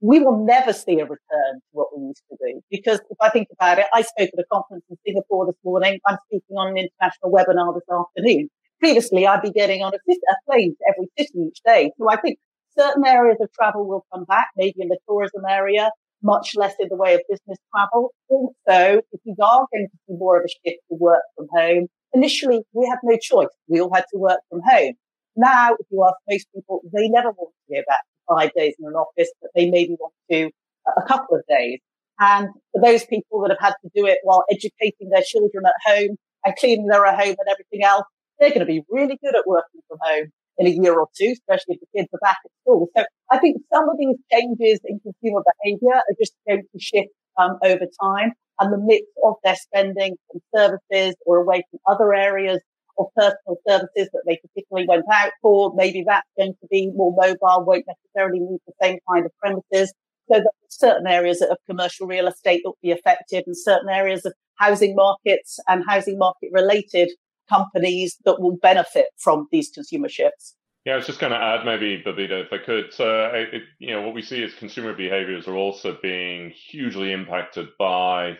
we 0.01 0.19
will 0.19 0.45
never 0.45 0.74
see 0.74 1.00
a 1.00 1.06
return 1.06 1.53
to 1.56 1.71
what 1.71 1.88
we 1.95 2.07
used 2.07 2.21
to 2.30 2.38
do. 2.45 2.62
Because 2.69 3.00
if 3.09 3.18
I 3.21 3.30
think 3.30 3.47
about 3.51 3.80
it, 3.80 3.86
I 3.94 4.01
spoke 4.01 4.30
at 4.33 4.39
a 4.39 4.45
conference 4.51 4.83
in 4.89 4.98
Singapore 5.06 5.45
this 5.48 5.56
morning. 5.63 6.00
I'm 6.07 6.18
speaking 6.27 6.56
on 6.57 6.69
an 6.69 6.77
international 6.77 7.31
webinar 7.31 7.74
this 7.74 7.89
afternoon. 7.91 8.50
Previously, 8.79 9.25
I'd 9.25 9.41
be 9.41 9.51
getting 9.51 9.81
on 9.81 9.93
a, 9.93 9.98
a 9.98 10.36
plane 10.50 10.75
to 10.75 10.93
every 10.93 11.08
city 11.17 11.48
each 11.48 11.60
day. 11.65 11.91
So 11.98 12.10
I 12.10 12.17
think 12.17 12.38
certain 12.77 13.05
areas 13.05 13.38
of 13.41 13.51
travel 13.53 13.88
will 13.88 14.05
come 14.13 14.25
back, 14.25 14.50
maybe 14.58 14.75
in 14.79 14.89
the 14.89 15.00
tourism 15.08 15.43
area, 15.50 15.89
much 16.25 16.55
less 16.55 16.74
in 16.79 16.88
the 16.89 16.96
way 16.96 17.13
of 17.13 17.22
business 17.29 17.58
travel. 17.72 18.12
Also, 18.29 19.01
if 19.12 19.22
we 19.25 19.36
are 19.39 19.65
going 19.72 19.88
to 19.88 19.98
see 20.08 20.15
more 20.17 20.39
of 20.39 20.46
a 20.46 20.50
shift 20.50 20.82
to 20.89 20.98
work 21.00 21.22
from 21.38 21.48
home, 21.51 21.88
initially 22.13 22.62
we 22.74 22.88
had 22.88 22.98
no 23.03 23.17
choice. 23.22 23.53
We 23.67 23.79
all 23.79 23.94
had 23.94 24.05
to 24.12 24.17
work 24.17 24.39
from 24.50 24.62
home. 24.67 24.94
Now, 25.38 25.74
if 25.74 25.86
you 25.91 26.03
ask 26.03 26.15
most 26.29 26.48
people, 26.53 26.82
they 26.94 27.08
never 27.10 27.29
want 27.29 27.53
to 27.70 27.75
go 27.75 27.82
back 27.88 28.01
to 28.01 28.36
five 28.36 28.51
days 28.58 28.74
in 28.79 28.88
an 28.88 28.94
office, 28.94 29.32
but 29.41 29.51
they 29.55 29.70
maybe 29.70 29.96
want 30.00 30.13
to 30.32 30.50
a 30.98 31.03
couple 31.08 31.38
of 31.38 31.44
days. 31.48 31.79
And 32.20 32.48
for 32.72 32.82
those 32.82 33.05
people 33.05 33.41
that 33.41 33.51
have 33.51 33.60
had 33.60 33.75
to 33.84 33.89
do 33.96 34.08
it 34.08 34.20
while 34.24 34.44
educating 34.50 35.10
their 35.10 35.24
children 35.24 35.65
at 35.65 35.74
home 35.86 36.15
and 36.46 36.55
cleaning 36.55 36.88
their 36.88 37.05
home 37.05 37.36
and 37.38 37.50
everything 37.50 37.84
else, 37.84 38.05
they're 38.39 38.50
going 38.50 38.62
to 38.62 38.65
be 38.65 38.82
really 38.89 39.20
good 39.24 39.36
at 39.36 39.46
working 39.46 39.82
from 39.88 39.98
home 40.01 40.32
in 40.57 40.67
a 40.67 40.69
year 40.69 41.00
or 41.00 41.07
two, 41.17 41.33
especially 41.33 41.75
if 41.75 41.79
the 41.81 42.00
kids 42.00 42.09
are 42.13 42.19
back 42.21 42.38
at 42.45 42.51
school. 42.62 42.88
So 42.95 43.03
I 43.31 43.39
think 43.39 43.62
some 43.74 43.89
of 43.89 43.97
these 43.97 44.17
changes 44.31 44.79
in 44.85 45.00
consumer 45.00 45.41
behavior 45.63 45.95
are 45.95 46.15
just 46.19 46.33
going 46.47 46.63
to 46.63 46.79
shift 46.79 47.09
um, 47.38 47.57
over 47.63 47.85
time 48.01 48.31
and 48.59 48.74
the 48.74 48.77
mix 48.77 49.05
of 49.24 49.35
their 49.43 49.55
spending 49.55 50.15
from 50.31 50.41
services 50.55 51.15
or 51.25 51.38
away 51.38 51.63
from 51.69 51.79
other 51.88 52.13
areas 52.13 52.59
of 52.97 53.07
personal 53.15 53.57
services 53.67 54.09
that 54.13 54.24
they 54.25 54.39
particularly 54.41 54.88
went 54.88 55.03
out 55.12 55.31
for. 55.41 55.74
Maybe 55.75 56.03
that's 56.07 56.27
going 56.38 56.53
to 56.53 56.67
be 56.71 56.91
more 56.95 57.13
mobile, 57.15 57.65
won't 57.65 57.85
necessarily 57.88 58.39
need 58.39 58.59
the 58.65 58.74
same 58.81 59.00
kind 59.09 59.25
of 59.25 59.31
premises. 59.39 59.93
So 60.31 60.39
that 60.39 60.51
certain 60.69 61.07
areas 61.07 61.41
of 61.41 61.57
commercial 61.69 62.07
real 62.07 62.27
estate 62.27 62.62
will 62.63 62.77
be 62.81 62.91
affected 62.91 63.43
and 63.45 63.55
certain 63.55 63.89
areas 63.89 64.25
of 64.25 64.33
housing 64.57 64.95
markets 64.95 65.59
and 65.67 65.83
housing 65.88 66.17
market 66.17 66.50
related 66.51 67.12
companies 67.50 68.18
that 68.25 68.40
will 68.40 68.58
benefit 68.58 69.08
from 69.18 69.48
these 69.52 69.70
consumer 69.70 70.10
shifts. 70.10 70.56
Yeah, 70.86 70.94
I 70.94 70.98
was 70.98 71.08
just 71.08 71.20
going 71.20 71.32
to 71.32 71.40
add 71.40 71.66
maybe, 71.66 72.04
Babita, 72.06 72.46
if 72.46 72.54
I 72.54 72.60
could. 72.60 72.94
So, 72.94 73.32
it, 73.34 73.64
you 73.80 73.92
know, 73.92 74.04
what 74.04 74.14
we 74.14 74.22
see 74.22 74.44
is 74.44 74.54
consumer 74.54 74.94
behaviors 74.94 75.48
are 75.48 75.56
also 75.56 75.98
being 76.02 76.52
hugely 76.52 77.12
impacted 77.12 77.70
by 77.80 78.38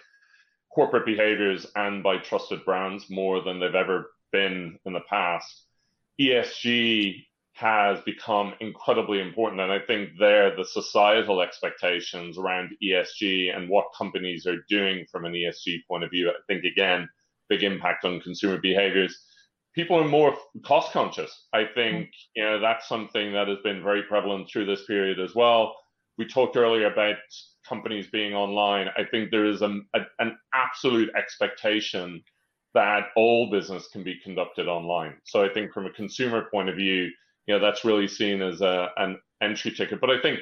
corporate 0.74 1.08
behaviors 1.08 1.66
and 1.76 2.04
by 2.04 2.18
trusted 2.18 2.64
brands 2.64 3.10
more 3.10 3.42
than 3.42 3.60
they've 3.60 3.74
ever 3.74 4.12
been 4.32 4.78
in 4.86 4.94
the 4.94 5.02
past. 5.10 5.64
ESG 6.22 7.26
has 7.54 8.02
become 8.02 8.54
incredibly 8.60 9.22
important. 9.22 9.62
And 9.62 9.72
I 9.72 9.80
think 9.80 10.10
there, 10.20 10.56
the 10.56 10.66
societal 10.66 11.42
expectations 11.42 12.38
around 12.38 12.72
ESG 12.84 13.56
and 13.56 13.70
what 13.70 13.86
companies 13.98 14.46
are 14.46 14.64
doing 14.70 15.06
from 15.10 15.24
an 15.24 15.32
ESG 15.32 15.88
point 15.88 16.04
of 16.04 16.12
view, 16.12 16.30
I 16.30 16.34
think 16.48 16.66
again, 16.66 17.08
big 17.50 17.64
impact 17.64 18.06
on 18.06 18.20
consumer 18.22 18.58
behaviors. 18.58 19.18
People 19.74 20.00
are 20.00 20.08
more 20.08 20.36
cost 20.66 20.92
conscious. 20.92 21.48
I 21.54 21.66
think, 21.76 22.08
mm. 22.08 22.12
you 22.36 22.44
know, 22.44 22.60
that's 22.60 22.88
something 22.88 23.34
that 23.34 23.48
has 23.48 23.58
been 23.64 23.84
very 23.84 24.04
prevalent 24.04 24.50
through 24.50 24.66
this 24.66 24.86
period 24.86 25.20
as 25.20 25.36
well. 25.36 25.76
We 26.18 26.26
talked 26.26 26.56
earlier 26.56 26.92
about 26.92 27.18
companies 27.68 28.08
being 28.08 28.34
online. 28.34 28.88
I 28.98 29.04
think 29.04 29.32
there 29.32 29.46
is 29.46 29.62
a, 29.62 29.80
a, 29.94 30.00
an 30.20 30.38
absolute 30.54 31.10
expectation 31.16 32.24
that 32.74 33.08
all 33.16 33.50
business 33.50 33.88
can 33.92 34.04
be 34.04 34.20
conducted 34.24 34.68
online. 34.68 35.16
So 35.26 35.44
I 35.44 35.50
think 35.50 35.74
from 35.74 35.86
a 35.86 35.92
consumer 35.92 36.48
point 36.52 36.70
of 36.70 36.76
view, 36.76 37.10
you 37.48 37.54
know, 37.54 37.60
that's 37.60 37.86
really 37.86 38.08
seen 38.08 38.42
as 38.42 38.62
a, 38.62 38.90
an 38.98 39.20
entry 39.42 39.72
ticket. 39.72 40.02
But 40.02 40.10
I 40.10 40.22
think, 40.22 40.40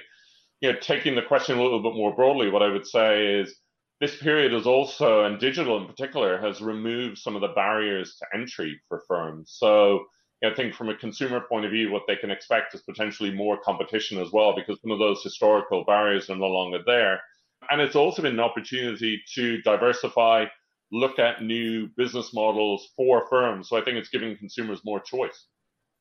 you 0.61 0.71
know, 0.71 0.79
taking 0.79 1.15
the 1.15 1.21
question 1.21 1.57
a 1.57 1.61
little 1.61 1.81
bit 1.81 1.95
more 1.95 2.15
broadly, 2.15 2.49
what 2.49 2.63
I 2.63 2.69
would 2.69 2.87
say 2.87 3.39
is 3.39 3.55
this 4.03 4.17
period 4.17 4.53
is 4.53 4.67
also, 4.67 5.23
and 5.23 5.39
digital 5.39 5.77
in 5.77 5.87
particular, 5.87 6.37
has 6.37 6.61
removed 6.61 7.17
some 7.17 7.35
of 7.35 7.41
the 7.41 7.53
barriers 7.55 8.17
to 8.17 8.25
entry 8.37 8.77
for 8.89 9.01
firms. 9.07 9.55
So 9.57 10.03
I 10.43 10.53
think 10.53 10.73
from 10.73 10.89
a 10.89 10.95
consumer 10.97 11.39
point 11.39 11.63
of 11.63 11.71
view, 11.71 11.89
what 11.89 12.01
they 12.05 12.17
can 12.17 12.29
expect 12.29 12.75
is 12.75 12.81
potentially 12.81 13.31
more 13.31 13.57
competition 13.63 14.19
as 14.19 14.29
well, 14.33 14.53
because 14.57 14.77
some 14.81 14.91
of 14.91 14.99
those 14.99 15.23
historical 15.23 15.85
barriers 15.85 16.29
are 16.29 16.35
no 16.35 16.47
longer 16.47 16.79
there. 16.85 17.21
And 17.69 17.79
it's 17.79 17.95
also 17.95 18.21
been 18.21 18.33
an 18.33 18.41
opportunity 18.41 19.21
to 19.35 19.61
diversify, 19.61 20.47
look 20.91 21.17
at 21.17 21.41
new 21.41 21.87
business 21.95 22.33
models 22.33 22.89
for 22.97 23.25
firms. 23.29 23.69
So 23.69 23.77
I 23.77 23.85
think 23.85 23.95
it's 23.95 24.09
giving 24.09 24.35
consumers 24.35 24.81
more 24.83 24.99
choice. 24.99 25.47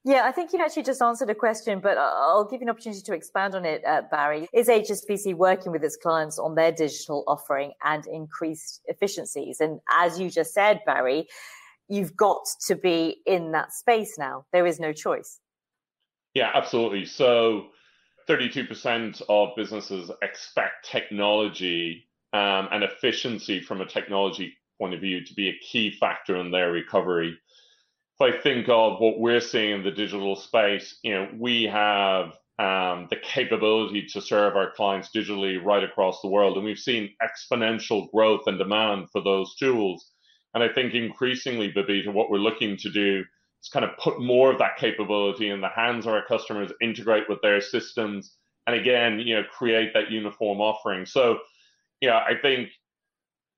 Yeah, 0.04 0.24
I 0.24 0.32
think 0.32 0.52
you 0.52 0.58
actually 0.58 0.82
just 0.82 1.00
answered 1.00 1.30
a 1.30 1.34
question, 1.34 1.78
but 1.78 1.96
I'll 1.96 2.44
give 2.44 2.60
you 2.60 2.66
an 2.66 2.70
opportunity 2.70 3.02
to 3.02 3.14
expand 3.14 3.54
on 3.54 3.64
it, 3.64 3.84
uh, 3.84 4.02
Barry. 4.10 4.48
Is 4.52 4.68
HSBC 4.68 5.34
working 5.34 5.70
with 5.70 5.84
its 5.84 5.96
clients 5.96 6.40
on 6.40 6.56
their 6.56 6.72
digital 6.72 7.22
offering 7.28 7.72
and 7.84 8.04
increased 8.06 8.80
efficiencies? 8.86 9.60
And 9.60 9.78
as 9.88 10.18
you 10.18 10.28
just 10.28 10.52
said, 10.54 10.80
Barry, 10.84 11.28
you've 11.88 12.16
got 12.16 12.42
to 12.66 12.74
be 12.74 13.18
in 13.26 13.52
that 13.52 13.72
space 13.72 14.18
now. 14.18 14.44
There 14.52 14.66
is 14.66 14.80
no 14.80 14.92
choice. 14.92 15.38
Yeah, 16.34 16.50
absolutely. 16.52 17.04
So 17.04 17.66
32% 18.28 19.22
of 19.28 19.50
businesses 19.56 20.10
expect 20.20 20.90
technology 20.90 22.08
um, 22.32 22.68
and 22.72 22.82
efficiency 22.82 23.60
from 23.60 23.80
a 23.80 23.86
technology 23.86 24.56
point 24.80 24.94
of 24.94 25.00
view 25.00 25.24
to 25.24 25.34
be 25.34 25.48
a 25.48 25.58
key 25.58 25.92
factor 25.92 26.36
in 26.36 26.50
their 26.50 26.72
recovery. 26.72 27.38
I 28.20 28.32
think 28.32 28.68
of 28.68 29.00
what 29.00 29.18
we're 29.18 29.40
seeing 29.40 29.72
in 29.72 29.82
the 29.82 29.90
digital 29.90 30.36
space, 30.36 30.98
you 31.02 31.12
know, 31.12 31.28
we 31.36 31.64
have 31.64 32.32
um, 32.58 33.08
the 33.10 33.16
capability 33.22 34.06
to 34.12 34.20
serve 34.20 34.54
our 34.56 34.70
clients 34.70 35.10
digitally 35.14 35.62
right 35.62 35.82
across 35.82 36.20
the 36.20 36.28
world. 36.28 36.56
And 36.56 36.64
we've 36.64 36.78
seen 36.78 37.14
exponential 37.22 38.10
growth 38.12 38.42
and 38.46 38.58
demand 38.58 39.08
for 39.10 39.22
those 39.22 39.56
tools. 39.56 40.10
And 40.54 40.62
I 40.62 40.68
think 40.68 40.94
increasingly, 40.94 41.72
Babita, 41.72 42.12
what 42.12 42.30
we're 42.30 42.38
looking 42.38 42.76
to 42.76 42.90
do 42.90 43.24
is 43.62 43.68
kind 43.72 43.84
of 43.84 43.96
put 43.98 44.20
more 44.20 44.52
of 44.52 44.58
that 44.58 44.76
capability 44.76 45.48
in 45.48 45.60
the 45.60 45.68
hands 45.68 46.06
of 46.06 46.12
our 46.12 46.24
customers, 46.26 46.70
integrate 46.80 47.28
with 47.28 47.40
their 47.42 47.60
systems, 47.60 48.36
and 48.66 48.76
again, 48.76 49.18
you 49.18 49.34
know, 49.34 49.44
create 49.50 49.92
that 49.94 50.10
uniform 50.10 50.60
offering. 50.60 51.06
So, 51.06 51.38
yeah, 52.00 52.18
I 52.18 52.34
think 52.40 52.68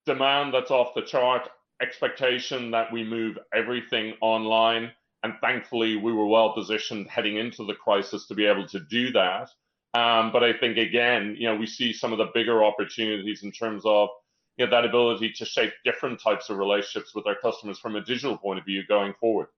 demand 0.06 0.54
that's 0.54 0.70
off 0.70 0.94
the 0.94 1.02
chart 1.02 1.48
expectation 1.84 2.70
that 2.70 2.92
we 2.92 3.04
move 3.04 3.38
everything 3.54 4.14
online. 4.20 4.90
And 5.22 5.34
thankfully, 5.40 5.96
we 5.96 6.12
were 6.12 6.26
well 6.26 6.54
positioned 6.54 7.08
heading 7.08 7.36
into 7.36 7.64
the 7.64 7.74
crisis 7.74 8.26
to 8.26 8.34
be 8.34 8.46
able 8.46 8.66
to 8.68 8.80
do 8.80 9.12
that. 9.12 9.48
Um, 9.94 10.32
but 10.32 10.42
I 10.42 10.52
think 10.52 10.76
again, 10.76 11.36
you 11.38 11.48
know, 11.48 11.56
we 11.56 11.66
see 11.66 11.92
some 11.92 12.12
of 12.12 12.18
the 12.18 12.28
bigger 12.34 12.64
opportunities 12.64 13.42
in 13.42 13.52
terms 13.52 13.84
of 13.86 14.08
you 14.56 14.64
know 14.64 14.70
that 14.70 14.84
ability 14.84 15.32
to 15.32 15.44
shape 15.44 15.72
different 15.84 16.20
types 16.20 16.50
of 16.50 16.58
relationships 16.58 17.14
with 17.14 17.26
our 17.26 17.36
customers 17.36 17.78
from 17.78 17.96
a 17.96 18.00
digital 18.00 18.36
point 18.36 18.58
of 18.58 18.64
view 18.64 18.82
going 18.86 19.14
forward. 19.20 19.48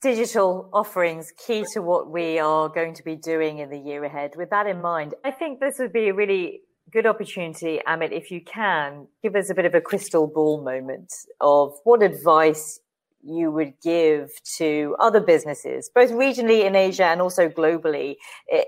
Digital 0.00 0.68
offerings 0.72 1.32
key 1.46 1.64
to 1.74 1.80
what 1.80 2.10
we 2.10 2.38
are 2.38 2.68
going 2.68 2.94
to 2.94 3.04
be 3.04 3.14
doing 3.14 3.58
in 3.58 3.70
the 3.70 3.78
year 3.78 4.04
ahead. 4.04 4.32
With 4.36 4.50
that 4.50 4.66
in 4.66 4.82
mind, 4.82 5.14
I 5.24 5.30
think 5.30 5.60
this 5.60 5.74
would 5.78 5.92
be 5.92 6.08
a 6.08 6.14
really 6.14 6.62
good 6.92 7.06
opportunity, 7.06 7.80
Amit, 7.88 8.12
if 8.12 8.30
you 8.30 8.40
can 8.40 9.08
give 9.22 9.34
us 9.34 9.48
a 9.50 9.54
bit 9.54 9.64
of 9.64 9.74
a 9.74 9.80
crystal 9.80 10.26
ball 10.26 10.62
moment 10.62 11.12
of 11.40 11.72
what 11.84 12.02
advice 12.02 12.80
you 13.24 13.50
would 13.50 13.72
give 13.82 14.30
to 14.56 14.94
other 15.00 15.20
businesses, 15.20 15.90
both 15.94 16.10
regionally 16.10 16.64
in 16.64 16.76
Asia 16.76 17.06
and 17.06 17.22
also 17.22 17.48
globally, 17.48 18.16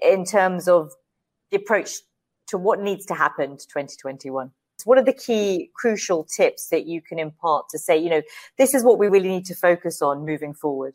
in 0.02 0.24
terms 0.24 0.68
of 0.68 0.92
the 1.50 1.58
approach 1.58 1.90
to 2.48 2.56
what 2.56 2.80
needs 2.80 3.04
to 3.06 3.14
happen 3.14 3.56
to 3.56 3.66
2021? 3.66 4.50
What 4.84 4.98
are 4.98 5.04
the 5.04 5.12
key 5.12 5.70
crucial 5.74 6.24
tips 6.24 6.68
that 6.68 6.86
you 6.86 7.00
can 7.00 7.18
impart 7.18 7.68
to 7.70 7.78
say, 7.78 7.96
you 7.96 8.10
know, 8.10 8.22
this 8.58 8.74
is 8.74 8.84
what 8.84 8.98
we 8.98 9.08
really 9.08 9.28
need 9.28 9.46
to 9.46 9.54
focus 9.54 10.02
on 10.02 10.26
moving 10.26 10.52
forward? 10.52 10.94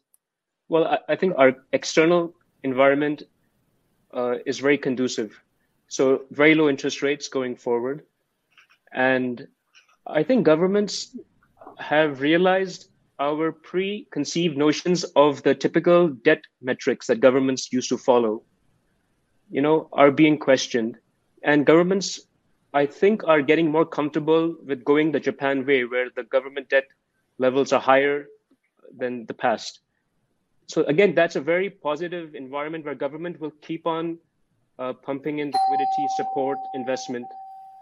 Well, 0.67 0.99
I 1.07 1.15
think 1.15 1.33
our 1.37 1.53
external 1.73 2.33
environment 2.63 3.23
uh, 4.13 4.35
is 4.45 4.59
very 4.59 4.77
conducive 4.77 5.41
so 5.89 6.21
very 6.31 6.55
low 6.55 6.69
interest 6.69 7.01
rates 7.01 7.27
going 7.27 7.55
forward. 7.55 8.03
And 8.93 9.47
I 10.07 10.23
think 10.23 10.45
governments 10.45 11.17
have 11.79 12.21
realized 12.21 12.89
our 13.19 13.51
preconceived 13.51 14.55
notions 14.55 15.03
of 15.15 15.43
the 15.43 15.53
typical 15.53 16.07
debt 16.07 16.43
metrics 16.61 17.07
that 17.07 17.19
governments 17.19 17.73
used 17.73 17.89
to 17.89 17.97
follow, 17.97 18.43
you 19.49 19.61
know, 19.61 19.89
are 19.91 20.11
being 20.11 20.37
questioned. 20.37 20.97
And 21.43 21.65
governments, 21.65 22.21
I 22.73 22.85
think, 22.85 23.23
are 23.25 23.41
getting 23.41 23.69
more 23.69 23.85
comfortable 23.85 24.55
with 24.65 24.85
going 24.85 25.11
the 25.11 25.19
Japan 25.19 25.65
way, 25.65 25.85
where 25.85 26.09
the 26.15 26.23
government 26.23 26.69
debt 26.69 26.85
levels 27.39 27.73
are 27.73 27.81
higher 27.81 28.27
than 28.95 29.25
the 29.25 29.33
past. 29.33 29.79
So 30.67 30.83
again, 30.83 31.15
that's 31.15 31.35
a 31.35 31.41
very 31.41 31.69
positive 31.69 32.35
environment 32.35 32.85
where 32.85 32.95
government 32.95 33.39
will 33.41 33.53
keep 33.61 33.87
on 33.87 34.19
uh, 34.79 34.93
pumping 34.93 35.39
in 35.39 35.47
liquidity, 35.47 36.07
support, 36.15 36.57
investment 36.73 37.25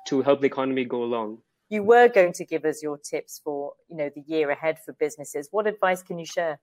to 0.08 0.22
help 0.22 0.42
the 0.42 0.48
economy 0.48 0.84
go 0.84 1.04
along. 1.04 1.38
You 1.70 1.84
were 1.84 2.08
going 2.08 2.34
to 2.34 2.46
give 2.46 2.66
us 2.66 2.82
your 2.82 2.98
tips 2.98 3.42
for 3.44 3.74
you 3.90 3.98
know 3.98 4.10
the 4.14 4.24
year 4.26 4.50
ahead 4.50 4.80
for 4.84 4.94
businesses. 4.94 5.50
What 5.52 5.68
advice 5.68 6.02
can 6.02 6.18
you 6.18 6.26
share? 6.26 6.60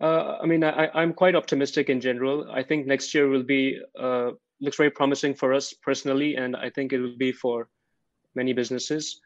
Uh, 0.00 0.38
I 0.42 0.46
mean, 0.46 0.64
I, 0.64 1.02
am 1.02 1.12
quite 1.12 1.34
optimistic 1.34 1.90
in 1.90 2.00
general. 2.00 2.48
I 2.50 2.62
think 2.62 2.86
next 2.86 3.14
year 3.14 3.28
will 3.28 3.42
be 3.42 3.80
uh, 3.98 4.30
looks 4.60 4.76
very 4.76 4.90
promising 4.90 5.34
for 5.34 5.52
us 5.52 5.74
personally, 5.74 6.36
and 6.36 6.56
I 6.56 6.70
think 6.70 6.92
it 6.92 7.00
will 7.00 7.16
be 7.16 7.32
for 7.32 7.68
many 8.34 8.52
businesses. 8.52 9.20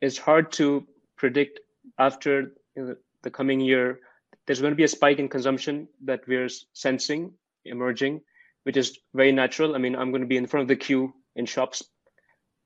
It's 0.00 0.18
hard 0.18 0.52
to 0.52 0.86
predict 1.16 1.60
after 1.98 2.52
you 2.76 2.84
know, 2.84 2.96
the 3.22 3.30
coming 3.30 3.60
year. 3.60 4.00
There's 4.46 4.60
going 4.60 4.72
to 4.72 4.76
be 4.76 4.84
a 4.84 4.88
spike 4.88 5.18
in 5.18 5.28
consumption 5.28 5.88
that 6.04 6.26
we're 6.26 6.48
sensing 6.72 7.32
emerging 7.64 8.22
which 8.64 8.76
is 8.76 8.98
very 9.14 9.32
natural. 9.32 9.74
I 9.74 9.78
mean, 9.78 9.96
I'm 9.96 10.10
going 10.10 10.22
to 10.22 10.28
be 10.28 10.36
in 10.36 10.46
front 10.46 10.62
of 10.62 10.68
the 10.68 10.76
queue 10.76 11.12
in 11.36 11.46
shops, 11.46 11.82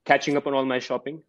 catching 0.04 0.36
up 0.36 0.46
on 0.46 0.54
all 0.54 0.64
my 0.64 0.78
shopping, 0.78 1.22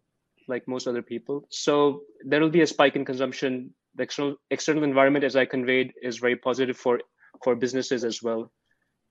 like 0.48 0.66
most 0.66 0.86
other 0.86 1.02
people. 1.02 1.46
So 1.50 2.02
there 2.24 2.40
will 2.40 2.50
be 2.50 2.62
a 2.62 2.66
spike 2.66 2.96
in 2.96 3.04
consumption. 3.04 3.74
The 3.94 4.02
external 4.02 4.36
external 4.50 4.84
environment, 4.84 5.24
as 5.24 5.36
I 5.36 5.46
conveyed, 5.46 5.92
is 6.02 6.18
very 6.18 6.36
positive 6.36 6.76
for 6.76 7.00
for 7.42 7.56
businesses 7.56 8.04
as 8.04 8.22
well. 8.22 8.52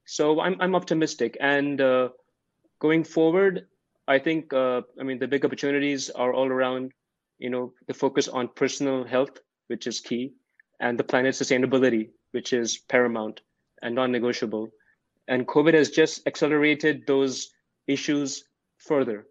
So 0.06 0.40
I'm 0.40 0.60
I'm 0.62 0.76
optimistic, 0.76 1.38
and 1.40 1.82
uh, 1.82 2.10
going 2.80 3.04
forward, 3.04 3.68
I 4.08 4.20
think 4.20 4.54
uh, 4.54 4.82
I 5.00 5.04
mean 5.04 5.20
the 5.20 5.28
big 5.28 5.46
opportunities 5.46 6.10
are 6.10 6.34
all 6.34 6.48
around. 6.48 6.92
You 7.40 7.50
know, 7.50 7.74
the 7.88 7.94
focus 7.94 8.28
on 8.28 8.50
personal 8.56 9.04
health, 9.04 9.40
which 9.68 9.88
is 9.88 10.00
key, 10.00 10.34
and 10.80 10.98
the 11.00 11.04
planet 11.04 11.34
sustainability, 11.34 12.10
which 12.32 12.54
is 12.54 12.78
paramount 12.78 13.42
and 13.82 13.96
non-negotiable 13.96 14.70
and 15.28 15.48
COVID 15.48 15.74
has 15.74 15.90
just 15.90 16.28
accelerated 16.28 17.06
those 17.08 17.52
issues 17.88 18.44
further. 18.78 19.26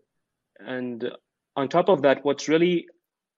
And 0.59 1.11
on 1.57 1.69
top 1.69 1.89
of 1.89 2.03
that, 2.03 2.25
what's 2.25 2.49
really 2.49 2.87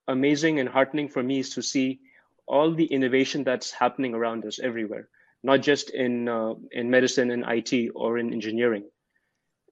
amazing 0.09 0.61
and 0.61 0.69
heartening 0.69 1.09
for 1.09 1.23
me 1.23 1.41
is 1.41 1.51
to 1.51 1.63
see 1.63 2.01
all 2.47 2.73
the 2.73 2.85
innovation 2.85 3.45
that's 3.45 3.71
happening 3.71 4.15
around 4.15 4.45
us 4.45 4.59
everywhere, 4.61 5.09
not 5.43 5.61
just 5.63 5.91
in 5.91 6.29
uh, 6.29 6.55
in 6.71 6.91
medicine 6.91 7.31
and 7.31 7.45
IT 7.49 7.91
or 7.95 8.19
in 8.19 8.33
engineering. 8.33 8.85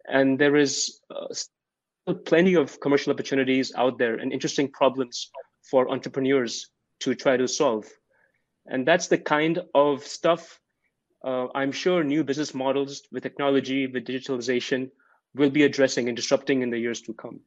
And 0.07 0.39
there 0.39 0.57
is 0.57 1.01
uh, 1.11 2.13
plenty 2.27 2.55
of 2.55 2.81
commercial 2.81 3.13
opportunities 3.13 3.73
out 3.77 3.97
there 3.99 4.17
and 4.17 4.33
interesting 4.33 4.71
problems 4.71 5.31
for 5.71 5.91
entrepreneurs 5.91 6.69
to 7.01 7.15
try 7.15 7.37
to 7.37 7.49
solve. 7.49 7.87
And 8.67 8.87
that's 8.87 9.09
the 9.09 9.19
kind 9.19 9.61
of 9.75 10.05
stuff 10.05 10.61
uh, 11.25 11.49
I'm 11.55 11.73
sure 11.73 12.05
new 12.05 12.23
business 12.23 12.55
models 12.55 13.03
with 13.11 13.23
technology, 13.23 13.87
with 13.87 14.07
digitalization, 14.07 14.91
will 15.35 15.51
be 15.51 15.65
addressing 15.65 16.09
and 16.09 16.17
disrupting 16.17 16.63
in 16.63 16.71
the 16.71 16.79
years 16.79 17.01
to 17.03 17.15
come. 17.15 17.41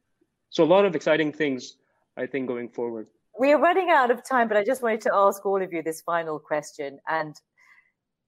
So, 0.50 0.64
a 0.64 0.66
lot 0.66 0.84
of 0.84 0.94
exciting 0.94 1.32
things, 1.32 1.76
I 2.16 2.26
think, 2.26 2.48
going 2.48 2.68
forward. 2.68 3.06
We 3.38 3.52
are 3.52 3.60
running 3.60 3.88
out 3.90 4.10
of 4.10 4.28
time, 4.28 4.48
but 4.48 4.56
I 4.56 4.64
just 4.64 4.82
wanted 4.82 5.00
to 5.02 5.14
ask 5.14 5.46
all 5.46 5.62
of 5.62 5.72
you 5.72 5.82
this 5.82 6.00
final 6.02 6.40
question. 6.40 6.98
And 7.08 7.36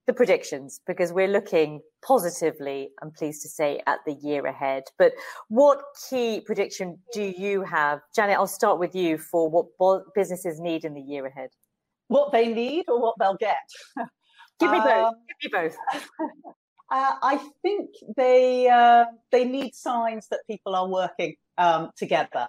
the 0.06 0.14
predictions 0.14 0.80
because 0.86 1.12
we're 1.12 1.28
looking 1.28 1.80
positively, 2.04 2.90
I'm 3.02 3.10
pleased 3.12 3.42
to 3.42 3.48
say, 3.48 3.80
at 3.86 4.00
the 4.06 4.14
year 4.14 4.44
ahead. 4.46 4.84
But 4.98 5.12
what 5.48 5.82
key 6.08 6.40
prediction 6.40 6.98
do 7.12 7.22
you 7.22 7.62
have? 7.62 8.00
Janet, 8.14 8.36
I'll 8.36 8.46
start 8.46 8.78
with 8.78 8.94
you 8.94 9.18
for 9.18 9.48
what 9.48 10.04
businesses 10.14 10.58
need 10.58 10.84
in 10.84 10.94
the 10.94 11.00
year 11.00 11.26
ahead. 11.26 11.50
What 12.08 12.32
they 12.32 12.48
need 12.48 12.86
or 12.88 13.00
what 13.00 13.16
they'll 13.18 13.36
get? 13.36 13.56
Give 14.60 14.70
me 14.70 14.78
both. 14.78 15.06
Um, 15.06 15.14
Give 15.40 15.52
me 15.52 15.68
both. 15.68 15.76
Uh, 16.92 17.14
I 17.22 17.36
think 17.62 17.90
they 18.16 18.68
uh, 18.68 19.04
they 19.30 19.44
need 19.44 19.76
signs 19.76 20.26
that 20.32 20.40
people 20.48 20.74
are 20.74 20.88
working 20.88 21.36
um, 21.56 21.90
together. 21.96 22.48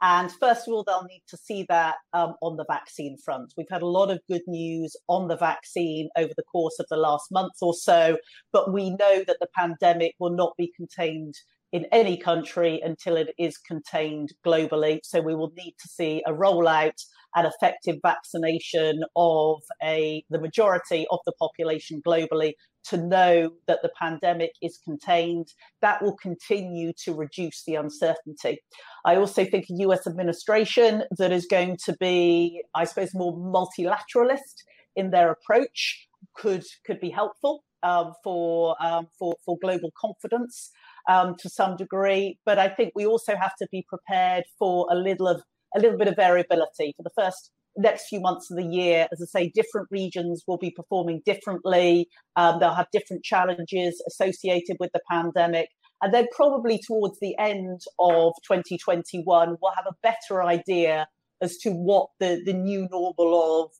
And 0.00 0.32
first 0.32 0.66
of 0.66 0.74
all, 0.74 0.84
they'll 0.84 1.04
need 1.04 1.22
to 1.28 1.36
see 1.36 1.64
that 1.68 1.96
um, 2.12 2.34
on 2.42 2.56
the 2.56 2.64
vaccine 2.68 3.16
front. 3.16 3.52
We've 3.56 3.66
had 3.70 3.82
a 3.82 3.86
lot 3.86 4.10
of 4.10 4.20
good 4.28 4.42
news 4.46 4.96
on 5.08 5.28
the 5.28 5.36
vaccine 5.36 6.08
over 6.16 6.32
the 6.36 6.42
course 6.44 6.78
of 6.78 6.86
the 6.90 6.96
last 6.96 7.30
month 7.30 7.54
or 7.60 7.74
so, 7.74 8.18
but 8.52 8.72
we 8.72 8.90
know 8.90 9.22
that 9.26 9.36
the 9.40 9.48
pandemic 9.54 10.14
will 10.18 10.34
not 10.34 10.54
be 10.56 10.72
contained 10.76 11.34
in 11.74 11.86
any 11.90 12.16
country 12.16 12.80
until 12.84 13.16
it 13.16 13.34
is 13.36 13.58
contained 13.58 14.32
globally. 14.46 15.00
So 15.02 15.20
we 15.20 15.34
will 15.34 15.52
need 15.56 15.74
to 15.82 15.88
see 15.88 16.22
a 16.24 16.32
rollout 16.32 17.04
and 17.34 17.48
effective 17.48 17.96
vaccination 18.00 19.02
of 19.16 19.60
a 19.82 20.22
the 20.30 20.40
majority 20.40 21.04
of 21.10 21.18
the 21.26 21.32
population 21.32 22.00
globally 22.06 22.52
to 22.84 22.96
know 22.96 23.50
that 23.66 23.80
the 23.82 23.90
pandemic 24.00 24.52
is 24.62 24.78
contained. 24.84 25.48
That 25.82 26.00
will 26.00 26.16
continue 26.16 26.92
to 27.04 27.12
reduce 27.12 27.64
the 27.64 27.74
uncertainty. 27.74 28.60
I 29.04 29.16
also 29.16 29.44
think 29.44 29.64
a 29.68 29.82
US 29.88 30.06
administration 30.06 31.02
that 31.18 31.32
is 31.32 31.44
going 31.44 31.78
to 31.86 31.96
be, 31.98 32.62
I 32.76 32.84
suppose, 32.84 33.10
more 33.14 33.36
multilateralist 33.36 34.62
in 34.94 35.10
their 35.10 35.32
approach 35.32 36.06
could 36.36 36.62
could 36.86 37.00
be 37.00 37.10
helpful 37.10 37.64
um, 37.82 38.12
for 38.22 38.76
um, 38.80 39.08
for 39.18 39.34
for 39.44 39.58
global 39.58 39.90
confidence 40.00 40.70
um, 41.10 41.36
to 41.38 41.48
some 41.48 41.76
degree. 41.76 42.38
But 42.44 42.58
I 42.58 42.68
think 42.68 42.92
we 42.94 43.06
also 43.06 43.36
have 43.36 43.54
to 43.60 43.68
be 43.70 43.84
prepared 43.88 44.44
for 44.58 44.86
a 44.90 44.94
little 44.94 45.28
of 45.28 45.42
a 45.76 45.80
little 45.80 45.98
bit 45.98 46.08
of 46.08 46.14
variability 46.16 46.94
for 46.96 47.02
the 47.02 47.10
first 47.16 47.50
next 47.76 48.06
few 48.08 48.20
months 48.20 48.50
of 48.50 48.56
the 48.56 48.64
year. 48.64 49.08
As 49.12 49.20
I 49.20 49.40
say, 49.40 49.52
different 49.54 49.88
regions 49.90 50.44
will 50.46 50.58
be 50.58 50.70
performing 50.70 51.20
differently. 51.24 52.08
Um, 52.36 52.60
they'll 52.60 52.74
have 52.74 52.86
different 52.92 53.24
challenges 53.24 54.02
associated 54.08 54.76
with 54.78 54.90
the 54.92 55.00
pandemic. 55.10 55.68
And 56.02 56.12
then 56.12 56.26
probably 56.32 56.80
towards 56.86 57.18
the 57.20 57.36
end 57.38 57.80
of 57.98 58.34
2021, 58.46 59.56
we'll 59.60 59.72
have 59.76 59.86
a 59.88 59.96
better 60.02 60.42
idea 60.42 61.06
as 61.40 61.56
to 61.58 61.70
what 61.70 62.08
the, 62.20 62.42
the 62.44 62.52
new 62.52 62.88
normal 62.90 63.62
of 63.64 63.70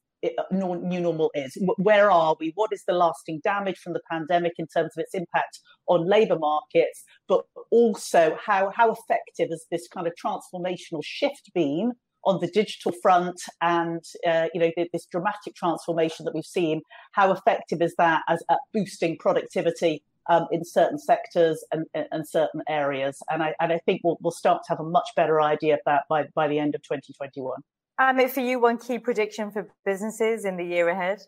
new 0.51 1.01
normal 1.01 1.31
is. 1.35 1.57
Where 1.77 2.11
are 2.11 2.37
we? 2.39 2.53
What 2.55 2.73
is 2.73 2.83
the 2.87 2.95
lasting 2.95 3.41
damage 3.43 3.79
from 3.79 3.93
the 3.93 4.01
pandemic 4.11 4.55
in 4.59 4.67
terms 4.67 4.93
of 4.97 5.03
its 5.03 5.15
impact 5.15 5.61
on 5.87 6.09
labour 6.09 6.39
markets? 6.39 7.05
But 7.29 7.45
also, 7.71 8.37
how, 8.45 8.71
how 8.75 8.93
effective 8.93 9.51
has 9.51 9.65
this 9.71 9.89
kind 9.89 10.07
of 10.07 10.15
transformational 10.23 11.03
shift 11.03 11.51
been 11.55 11.93
on 12.27 12.41
the 12.41 12.49
digital 12.49 12.93
front 13.03 13.41
and 13.61 14.03
uh, 14.27 14.47
you 14.55 14.61
know 14.61 14.71
this 14.93 15.07
dramatic 15.11 15.55
transformation 15.55 16.25
that 16.25 16.35
we've 16.35 16.45
seen 16.45 16.81
how 17.13 17.31
effective 17.31 17.83
is 17.83 17.95
that 17.99 18.23
as 18.29 18.43
at 18.51 18.59
boosting 18.73 19.17
productivity 19.19 20.03
um, 20.31 20.47
in 20.51 20.65
certain 20.65 20.99
sectors 20.99 21.63
and, 21.71 21.85
and 21.95 22.27
certain 22.27 22.63
areas 22.67 23.19
and 23.31 23.43
I, 23.43 23.55
and 23.61 23.73
I 23.73 23.79
think 23.85 24.01
we'll, 24.03 24.17
we'll 24.23 24.31
start 24.31 24.63
to 24.65 24.69
have 24.71 24.81
a 24.81 24.89
much 24.89 25.09
better 25.17 25.43
idea 25.43 25.75
of 25.75 25.81
that 25.85 26.05
by, 26.09 26.25
by 26.35 26.49
the 26.49 26.59
end 26.59 26.75
of 26.75 26.83
2021 26.83 27.61
Amit, 27.99 28.31
for 28.31 28.41
you, 28.41 28.59
one 28.61 28.79
key 28.79 28.99
prediction 28.99 29.51
for 29.53 29.69
businesses 29.85 30.45
in 30.45 30.57
the 30.57 30.65
year 30.65 30.89
ahead? 30.89 31.23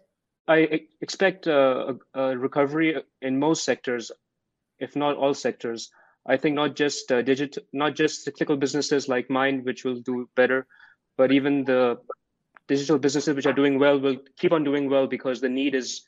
I 0.49 0.81
expect 1.01 1.47
a, 1.47 1.97
a 2.15 2.37
recovery 2.37 3.03
in 3.23 3.39
most 3.39 3.65
sectors, 3.65 4.11
if 4.79 4.97
not 4.97 5.17
all 5.17 5.35
sectors. 5.35 5.91
I 6.27 6.37
think 6.37 6.57
not 6.57 6.75
just 6.75 7.11
uh, 7.13 7.23
digital, 7.23 7.63
not 7.73 7.95
just 7.95 8.25
cyclical 8.25 8.57
businesses 8.57 9.09
like 9.09 9.31
mine, 9.31 9.63
which 9.63 9.85
will 9.85 10.01
do 10.01 10.29
better, 10.35 10.67
but 11.17 11.31
even 11.31 11.65
the 11.65 11.99
digital 12.67 12.99
businesses 12.99 13.37
which 13.37 13.47
are 13.47 13.53
doing 13.53 13.79
well 13.79 14.01
will 14.01 14.17
keep 14.37 14.53
on 14.53 14.65
doing 14.65 14.91
well 14.91 15.07
because 15.07 15.41
the 15.41 15.49
need 15.49 15.75
is 15.75 16.03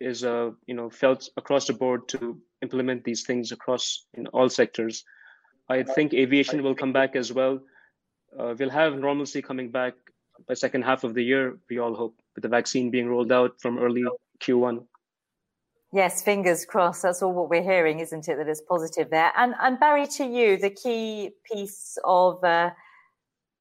is 0.00 0.24
uh, 0.24 0.50
you 0.66 0.74
know 0.74 0.90
felt 0.90 1.28
across 1.36 1.68
the 1.68 1.72
board 1.72 2.08
to 2.08 2.40
implement 2.60 3.04
these 3.04 3.22
things 3.22 3.52
across 3.52 4.06
in 4.14 4.26
all 4.28 4.48
sectors. 4.48 5.04
I 5.68 5.84
think 5.84 6.12
aviation 6.12 6.62
will 6.62 6.74
come 6.74 6.92
back 6.92 7.14
as 7.14 7.32
well 7.32 7.60
uh, 8.38 8.54
we'll 8.58 8.70
have 8.70 8.94
normalcy 8.98 9.42
coming 9.42 9.70
back 9.70 9.94
by 10.46 10.54
second 10.54 10.82
half 10.82 11.04
of 11.04 11.14
the 11.14 11.22
year. 11.22 11.58
We 11.70 11.78
all 11.78 11.94
hope 11.94 12.16
with 12.34 12.42
the 12.42 12.48
vaccine 12.48 12.90
being 12.90 13.08
rolled 13.08 13.32
out 13.32 13.60
from 13.60 13.78
early 13.78 14.04
Q1. 14.40 14.84
Yes, 15.92 16.22
fingers 16.22 16.64
crossed. 16.64 17.02
That's 17.02 17.22
all 17.22 17.32
what 17.32 17.48
we're 17.48 17.62
hearing, 17.62 18.00
isn't 18.00 18.28
it? 18.28 18.36
That 18.36 18.48
it's 18.48 18.60
positive 18.60 19.08
there. 19.10 19.32
And 19.36 19.54
and 19.60 19.78
Barry, 19.78 20.06
to 20.18 20.24
you, 20.24 20.58
the 20.58 20.70
key 20.70 21.30
piece 21.50 21.96
of 22.04 22.42
uh, 22.44 22.70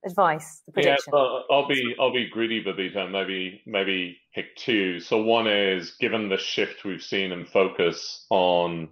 advice, 0.06 0.62
the 0.66 0.74
prediction. 0.74 1.14
Yeah, 1.14 1.40
I'll 1.50 1.68
be 1.68 1.96
I'll 2.00 2.14
be 2.14 2.28
greedy, 2.30 2.64
Babita. 2.64 3.10
Maybe 3.10 3.62
maybe 3.66 4.18
pick 4.34 4.56
two. 4.56 5.00
So 5.00 5.24
one 5.24 5.48
is 5.48 5.96
given 6.00 6.30
the 6.30 6.38
shift 6.38 6.84
we've 6.84 7.02
seen 7.02 7.32
in 7.32 7.46
focus 7.46 8.26
on 8.30 8.90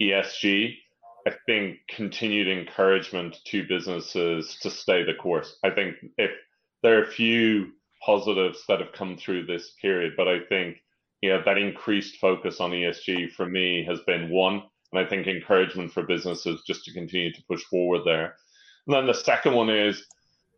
ESG, 0.00 0.76
I 1.28 1.34
think 1.44 1.80
continued 1.94 2.48
encouragement 2.48 3.36
to 3.48 3.68
businesses 3.68 4.56
to 4.62 4.70
stay 4.70 5.04
the 5.04 5.12
course. 5.12 5.58
I 5.62 5.68
think 5.68 5.96
if 6.16 6.30
there 6.82 6.98
are 6.98 7.02
a 7.02 7.10
few 7.10 7.72
positives 8.02 8.64
that 8.66 8.80
have 8.80 8.92
come 8.92 9.18
through 9.18 9.44
this 9.44 9.72
period, 9.82 10.14
but 10.16 10.26
I 10.26 10.40
think 10.48 10.78
you 11.20 11.28
know 11.28 11.42
that 11.44 11.58
increased 11.58 12.16
focus 12.16 12.60
on 12.60 12.70
ESG 12.70 13.32
for 13.32 13.44
me 13.44 13.84
has 13.84 14.00
been 14.06 14.30
one, 14.30 14.62
and 14.90 15.04
I 15.04 15.06
think 15.06 15.26
encouragement 15.26 15.92
for 15.92 16.02
businesses 16.02 16.62
just 16.66 16.86
to 16.86 16.94
continue 16.94 17.30
to 17.34 17.44
push 17.46 17.62
forward 17.64 18.02
there. 18.06 18.36
And 18.86 18.96
then 18.96 19.06
the 19.06 19.12
second 19.12 19.52
one 19.52 19.68
is 19.68 20.06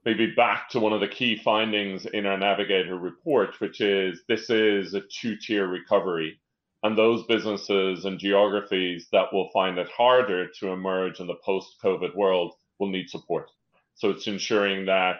maybe 0.05 0.35
back 0.37 0.69
to 0.69 0.79
one 0.79 0.93
of 0.93 1.01
the 1.01 1.09
key 1.09 1.35
findings 1.37 2.07
in 2.07 2.27
our 2.27 2.39
Navigator 2.39 2.97
report, 2.97 3.59
which 3.59 3.81
is 3.81 4.23
this 4.29 4.51
is 4.51 4.95
a 4.95 5.01
two-tier 5.01 5.67
recovery 5.67 6.39
and 6.83 6.97
those 6.97 7.25
businesses 7.27 8.05
and 8.05 8.19
geographies 8.19 9.09
that 9.13 9.33
will 9.33 9.51
find 9.53 9.79
it 9.79 9.89
harder 9.89 10.49
to 10.61 10.69
emerge 10.69 11.21
in 11.21 11.27
the 11.27 11.37
post-COVID 11.45 12.15
world 12.17 12.55
will 12.79 12.89
need 12.89 13.11
support. 13.11 13.51
So 13.95 14.11
it's 14.11 14.27
ensuring 14.27 14.87
that 14.87 15.17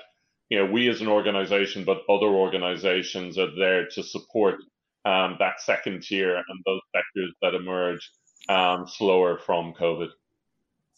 you 0.49 0.59
know 0.59 0.71
we 0.71 0.89
as 0.89 1.01
an 1.01 1.09
organization, 1.09 1.85
but 1.85 2.03
other 2.09 2.27
organizations 2.27 3.39
are 3.39 3.55
there 3.57 3.87
to 3.89 4.03
support 4.03 4.57
um, 5.05 5.37
that 5.39 5.61
second 5.61 6.03
tier 6.03 6.37
and 6.37 6.61
those 6.67 6.81
sectors 6.95 7.35
that 7.43 7.55
emerge 7.55 8.11
um, 8.49 8.87
slower 8.87 9.39
from 9.39 9.75
COVID. 9.75 10.09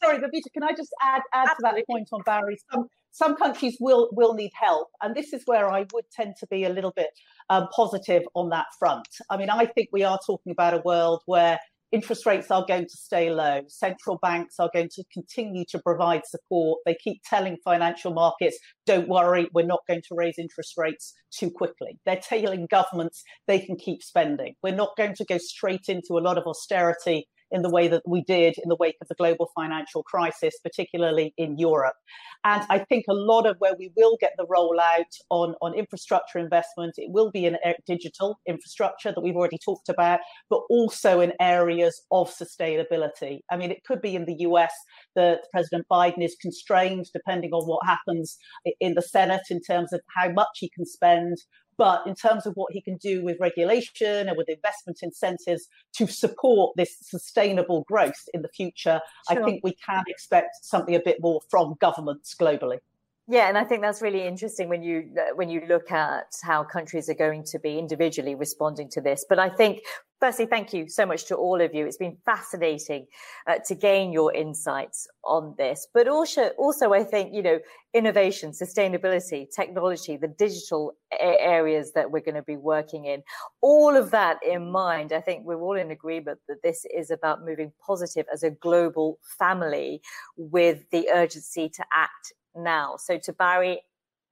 Sorry, 0.02 0.18
Babita, 0.18 0.52
can 0.52 0.62
I 0.62 0.72
just 0.72 0.92
add 1.00 1.22
add 1.32 1.46
to 1.46 1.56
that 1.60 1.74
point 1.88 2.08
on 2.12 2.22
Barry? 2.24 2.58
Some 2.72 2.88
some 3.12 3.36
countries 3.36 3.76
will 3.80 4.08
will 4.12 4.34
need 4.34 4.52
help, 4.54 4.88
and 5.00 5.14
this 5.14 5.32
is 5.32 5.42
where 5.46 5.70
I 5.70 5.86
would 5.92 6.04
tend 6.12 6.34
to 6.40 6.46
be 6.48 6.64
a 6.64 6.70
little 6.70 6.92
bit 6.94 7.10
um, 7.50 7.68
positive 7.74 8.22
on 8.34 8.50
that 8.50 8.66
front. 8.78 9.06
I 9.30 9.36
mean, 9.36 9.50
I 9.50 9.66
think 9.66 9.88
we 9.92 10.02
are 10.02 10.18
talking 10.26 10.52
about 10.52 10.74
a 10.74 10.82
world 10.84 11.22
where 11.26 11.58
interest 11.92 12.24
rates 12.24 12.50
are 12.50 12.64
going 12.66 12.84
to 12.84 12.96
stay 12.96 13.30
low. 13.30 13.60
Central 13.68 14.18
banks 14.22 14.54
are 14.58 14.70
going 14.72 14.88
to 14.94 15.04
continue 15.12 15.64
to 15.68 15.78
provide 15.78 16.22
support. 16.24 16.80
They 16.86 16.96
keep 17.04 17.20
telling 17.28 17.58
financial 17.62 18.14
markets, 18.14 18.58
don't 18.86 19.08
worry, 19.08 19.48
we're 19.52 19.66
not 19.66 19.80
going 19.86 20.00
to 20.08 20.14
raise 20.14 20.38
interest 20.38 20.72
rates 20.78 21.12
too 21.30 21.50
quickly. 21.50 21.98
They're 22.06 22.16
telling 22.16 22.66
governments 22.70 23.22
they 23.46 23.60
can 23.60 23.76
keep 23.76 24.02
spending. 24.02 24.54
We're 24.62 24.74
not 24.74 24.96
going 24.96 25.14
to 25.16 25.24
go 25.26 25.36
straight 25.36 25.88
into 25.88 26.14
a 26.14 26.24
lot 26.24 26.38
of 26.38 26.46
austerity 26.46 27.28
in 27.52 27.62
the 27.62 27.70
way 27.70 27.88
that 27.88 28.02
we 28.06 28.22
did 28.22 28.54
in 28.62 28.68
the 28.68 28.76
wake 28.76 28.96
of 29.00 29.08
the 29.08 29.14
global 29.14 29.50
financial 29.54 30.02
crisis, 30.02 30.54
particularly 30.62 31.34
in 31.36 31.58
Europe. 31.58 31.94
And 32.44 32.64
I 32.68 32.80
think 32.80 33.04
a 33.08 33.14
lot 33.14 33.46
of 33.46 33.56
where 33.58 33.74
we 33.78 33.92
will 33.96 34.16
get 34.20 34.32
the 34.36 34.46
rollout 34.46 35.12
on, 35.30 35.54
on 35.62 35.74
infrastructure 35.74 36.38
investment, 36.38 36.94
it 36.96 37.10
will 37.12 37.30
be 37.30 37.46
in 37.46 37.56
digital 37.86 38.40
infrastructure 38.48 39.12
that 39.12 39.20
we've 39.20 39.36
already 39.36 39.58
talked 39.64 39.88
about, 39.88 40.20
but 40.50 40.60
also 40.68 41.20
in 41.20 41.32
areas 41.40 42.02
of 42.10 42.32
sustainability. 42.32 43.40
I 43.50 43.56
mean, 43.56 43.70
it 43.70 43.84
could 43.86 44.00
be 44.00 44.16
in 44.16 44.24
the 44.24 44.36
US 44.40 44.72
that 45.14 45.40
President 45.52 45.86
Biden 45.90 46.24
is 46.24 46.36
constrained, 46.40 47.06
depending 47.12 47.52
on 47.52 47.66
what 47.66 47.86
happens 47.86 48.36
in 48.80 48.94
the 48.94 49.02
Senate, 49.02 49.42
in 49.50 49.60
terms 49.60 49.92
of 49.92 50.00
how 50.16 50.30
much 50.30 50.48
he 50.54 50.70
can 50.74 50.84
spend 50.84 51.36
but 51.82 52.06
in 52.06 52.14
terms 52.14 52.46
of 52.46 52.54
what 52.54 52.72
he 52.72 52.80
can 52.80 52.96
do 52.96 53.24
with 53.24 53.36
regulation 53.40 54.28
and 54.28 54.36
with 54.36 54.48
investment 54.48 55.00
incentives 55.02 55.66
to 55.92 56.06
support 56.06 56.72
this 56.76 56.96
sustainable 57.02 57.82
growth 57.88 58.28
in 58.32 58.42
the 58.42 58.48
future, 58.48 59.00
sure. 59.28 59.42
I 59.42 59.44
think 59.44 59.64
we 59.64 59.74
can 59.84 60.04
expect 60.06 60.50
something 60.62 60.94
a 60.94 61.00
bit 61.00 61.16
more 61.20 61.40
from 61.50 61.74
governments 61.80 62.36
globally. 62.40 62.78
Yeah, 63.26 63.48
and 63.48 63.58
I 63.58 63.64
think 63.64 63.82
that's 63.82 64.00
really 64.00 64.24
interesting 64.24 64.68
when 64.68 64.84
you 64.84 65.10
uh, 65.18 65.34
when 65.34 65.48
you 65.48 65.62
look 65.68 65.90
at 65.90 66.26
how 66.44 66.62
countries 66.62 67.08
are 67.08 67.14
going 67.14 67.42
to 67.46 67.58
be 67.58 67.80
individually 67.80 68.36
responding 68.36 68.88
to 68.90 69.00
this. 69.00 69.24
But 69.28 69.40
I 69.40 69.48
think 69.48 69.80
firstly, 70.22 70.46
thank 70.46 70.72
you 70.72 70.88
so 70.88 71.04
much 71.04 71.24
to 71.24 71.34
all 71.34 71.60
of 71.60 71.74
you. 71.74 71.84
It's 71.84 71.96
been 71.96 72.16
fascinating 72.24 73.08
uh, 73.48 73.56
to 73.66 73.74
gain 73.74 74.12
your 74.12 74.32
insights 74.32 75.08
on 75.24 75.56
this, 75.58 75.88
but 75.92 76.06
also, 76.06 76.50
also, 76.58 76.92
I 76.92 77.02
think, 77.02 77.34
you 77.34 77.42
know, 77.42 77.58
innovation, 77.92 78.52
sustainability, 78.52 79.48
technology, 79.52 80.16
the 80.16 80.28
digital 80.28 80.92
a- 81.12 81.40
areas 81.40 81.92
that 81.94 82.12
we're 82.12 82.20
going 82.20 82.36
to 82.36 82.42
be 82.42 82.56
working 82.56 83.06
in, 83.06 83.24
all 83.62 83.96
of 83.96 84.12
that 84.12 84.38
in 84.48 84.70
mind, 84.70 85.12
I 85.12 85.20
think 85.20 85.44
we're 85.44 85.60
all 85.60 85.76
in 85.76 85.90
agreement 85.90 86.38
that 86.46 86.62
this 86.62 86.86
is 86.96 87.10
about 87.10 87.44
moving 87.44 87.72
positive 87.84 88.26
as 88.32 88.44
a 88.44 88.50
global 88.50 89.18
family 89.40 90.02
with 90.36 90.88
the 90.92 91.08
urgency 91.12 91.68
to 91.70 91.84
act 91.92 92.32
now. 92.54 92.94
So 92.96 93.18
to 93.18 93.32
Barry 93.32 93.80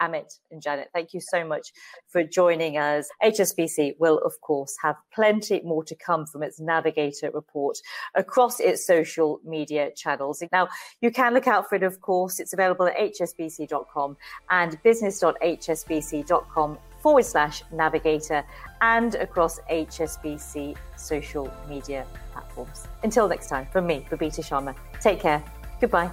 Amit 0.00 0.38
and 0.50 0.60
Janet, 0.62 0.88
thank 0.94 1.14
you 1.14 1.20
so 1.20 1.44
much 1.44 1.72
for 2.08 2.24
joining 2.24 2.78
us. 2.78 3.08
HSBC 3.22 3.94
will, 3.98 4.18
of 4.18 4.40
course, 4.40 4.76
have 4.82 4.96
plenty 5.14 5.60
more 5.62 5.84
to 5.84 5.94
come 5.94 6.26
from 6.26 6.42
its 6.42 6.60
Navigator 6.60 7.30
report 7.32 7.78
across 8.14 8.60
its 8.60 8.86
social 8.86 9.40
media 9.44 9.90
channels. 9.96 10.42
Now, 10.52 10.68
you 11.00 11.10
can 11.10 11.34
look 11.34 11.46
out 11.46 11.68
for 11.68 11.74
it, 11.76 11.82
of 11.82 12.00
course. 12.00 12.40
It's 12.40 12.52
available 12.52 12.86
at 12.86 12.96
hsbc.com 12.96 14.16
and 14.50 14.82
business.hsbc.com 14.82 16.78
forward 17.00 17.24
slash 17.24 17.62
navigator 17.72 18.44
and 18.80 19.14
across 19.16 19.60
HSBC 19.70 20.76
social 20.96 21.50
media 21.68 22.06
platforms. 22.32 22.86
Until 23.02 23.28
next 23.28 23.48
time, 23.48 23.66
from 23.72 23.86
me, 23.86 24.06
Babita 24.10 24.44
Sharma, 24.44 24.74
take 25.00 25.20
care. 25.20 25.42
Goodbye. 25.80 26.10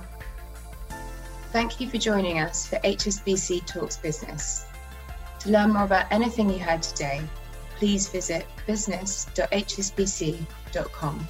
Thank 1.58 1.82
you 1.82 1.90
for 1.90 1.98
joining 1.98 2.38
us 2.38 2.68
for 2.68 2.76
HSBC 2.82 3.66
Talks 3.66 3.98
Business. 3.98 4.68
To 5.40 5.50
learn 5.50 5.74
more 5.74 5.86
about 5.86 6.06
anything 6.12 6.52
you 6.52 6.60
heard 6.60 6.84
today, 6.84 7.20
please 7.78 8.08
visit 8.10 8.46
business.hsbc.com. 8.68 11.28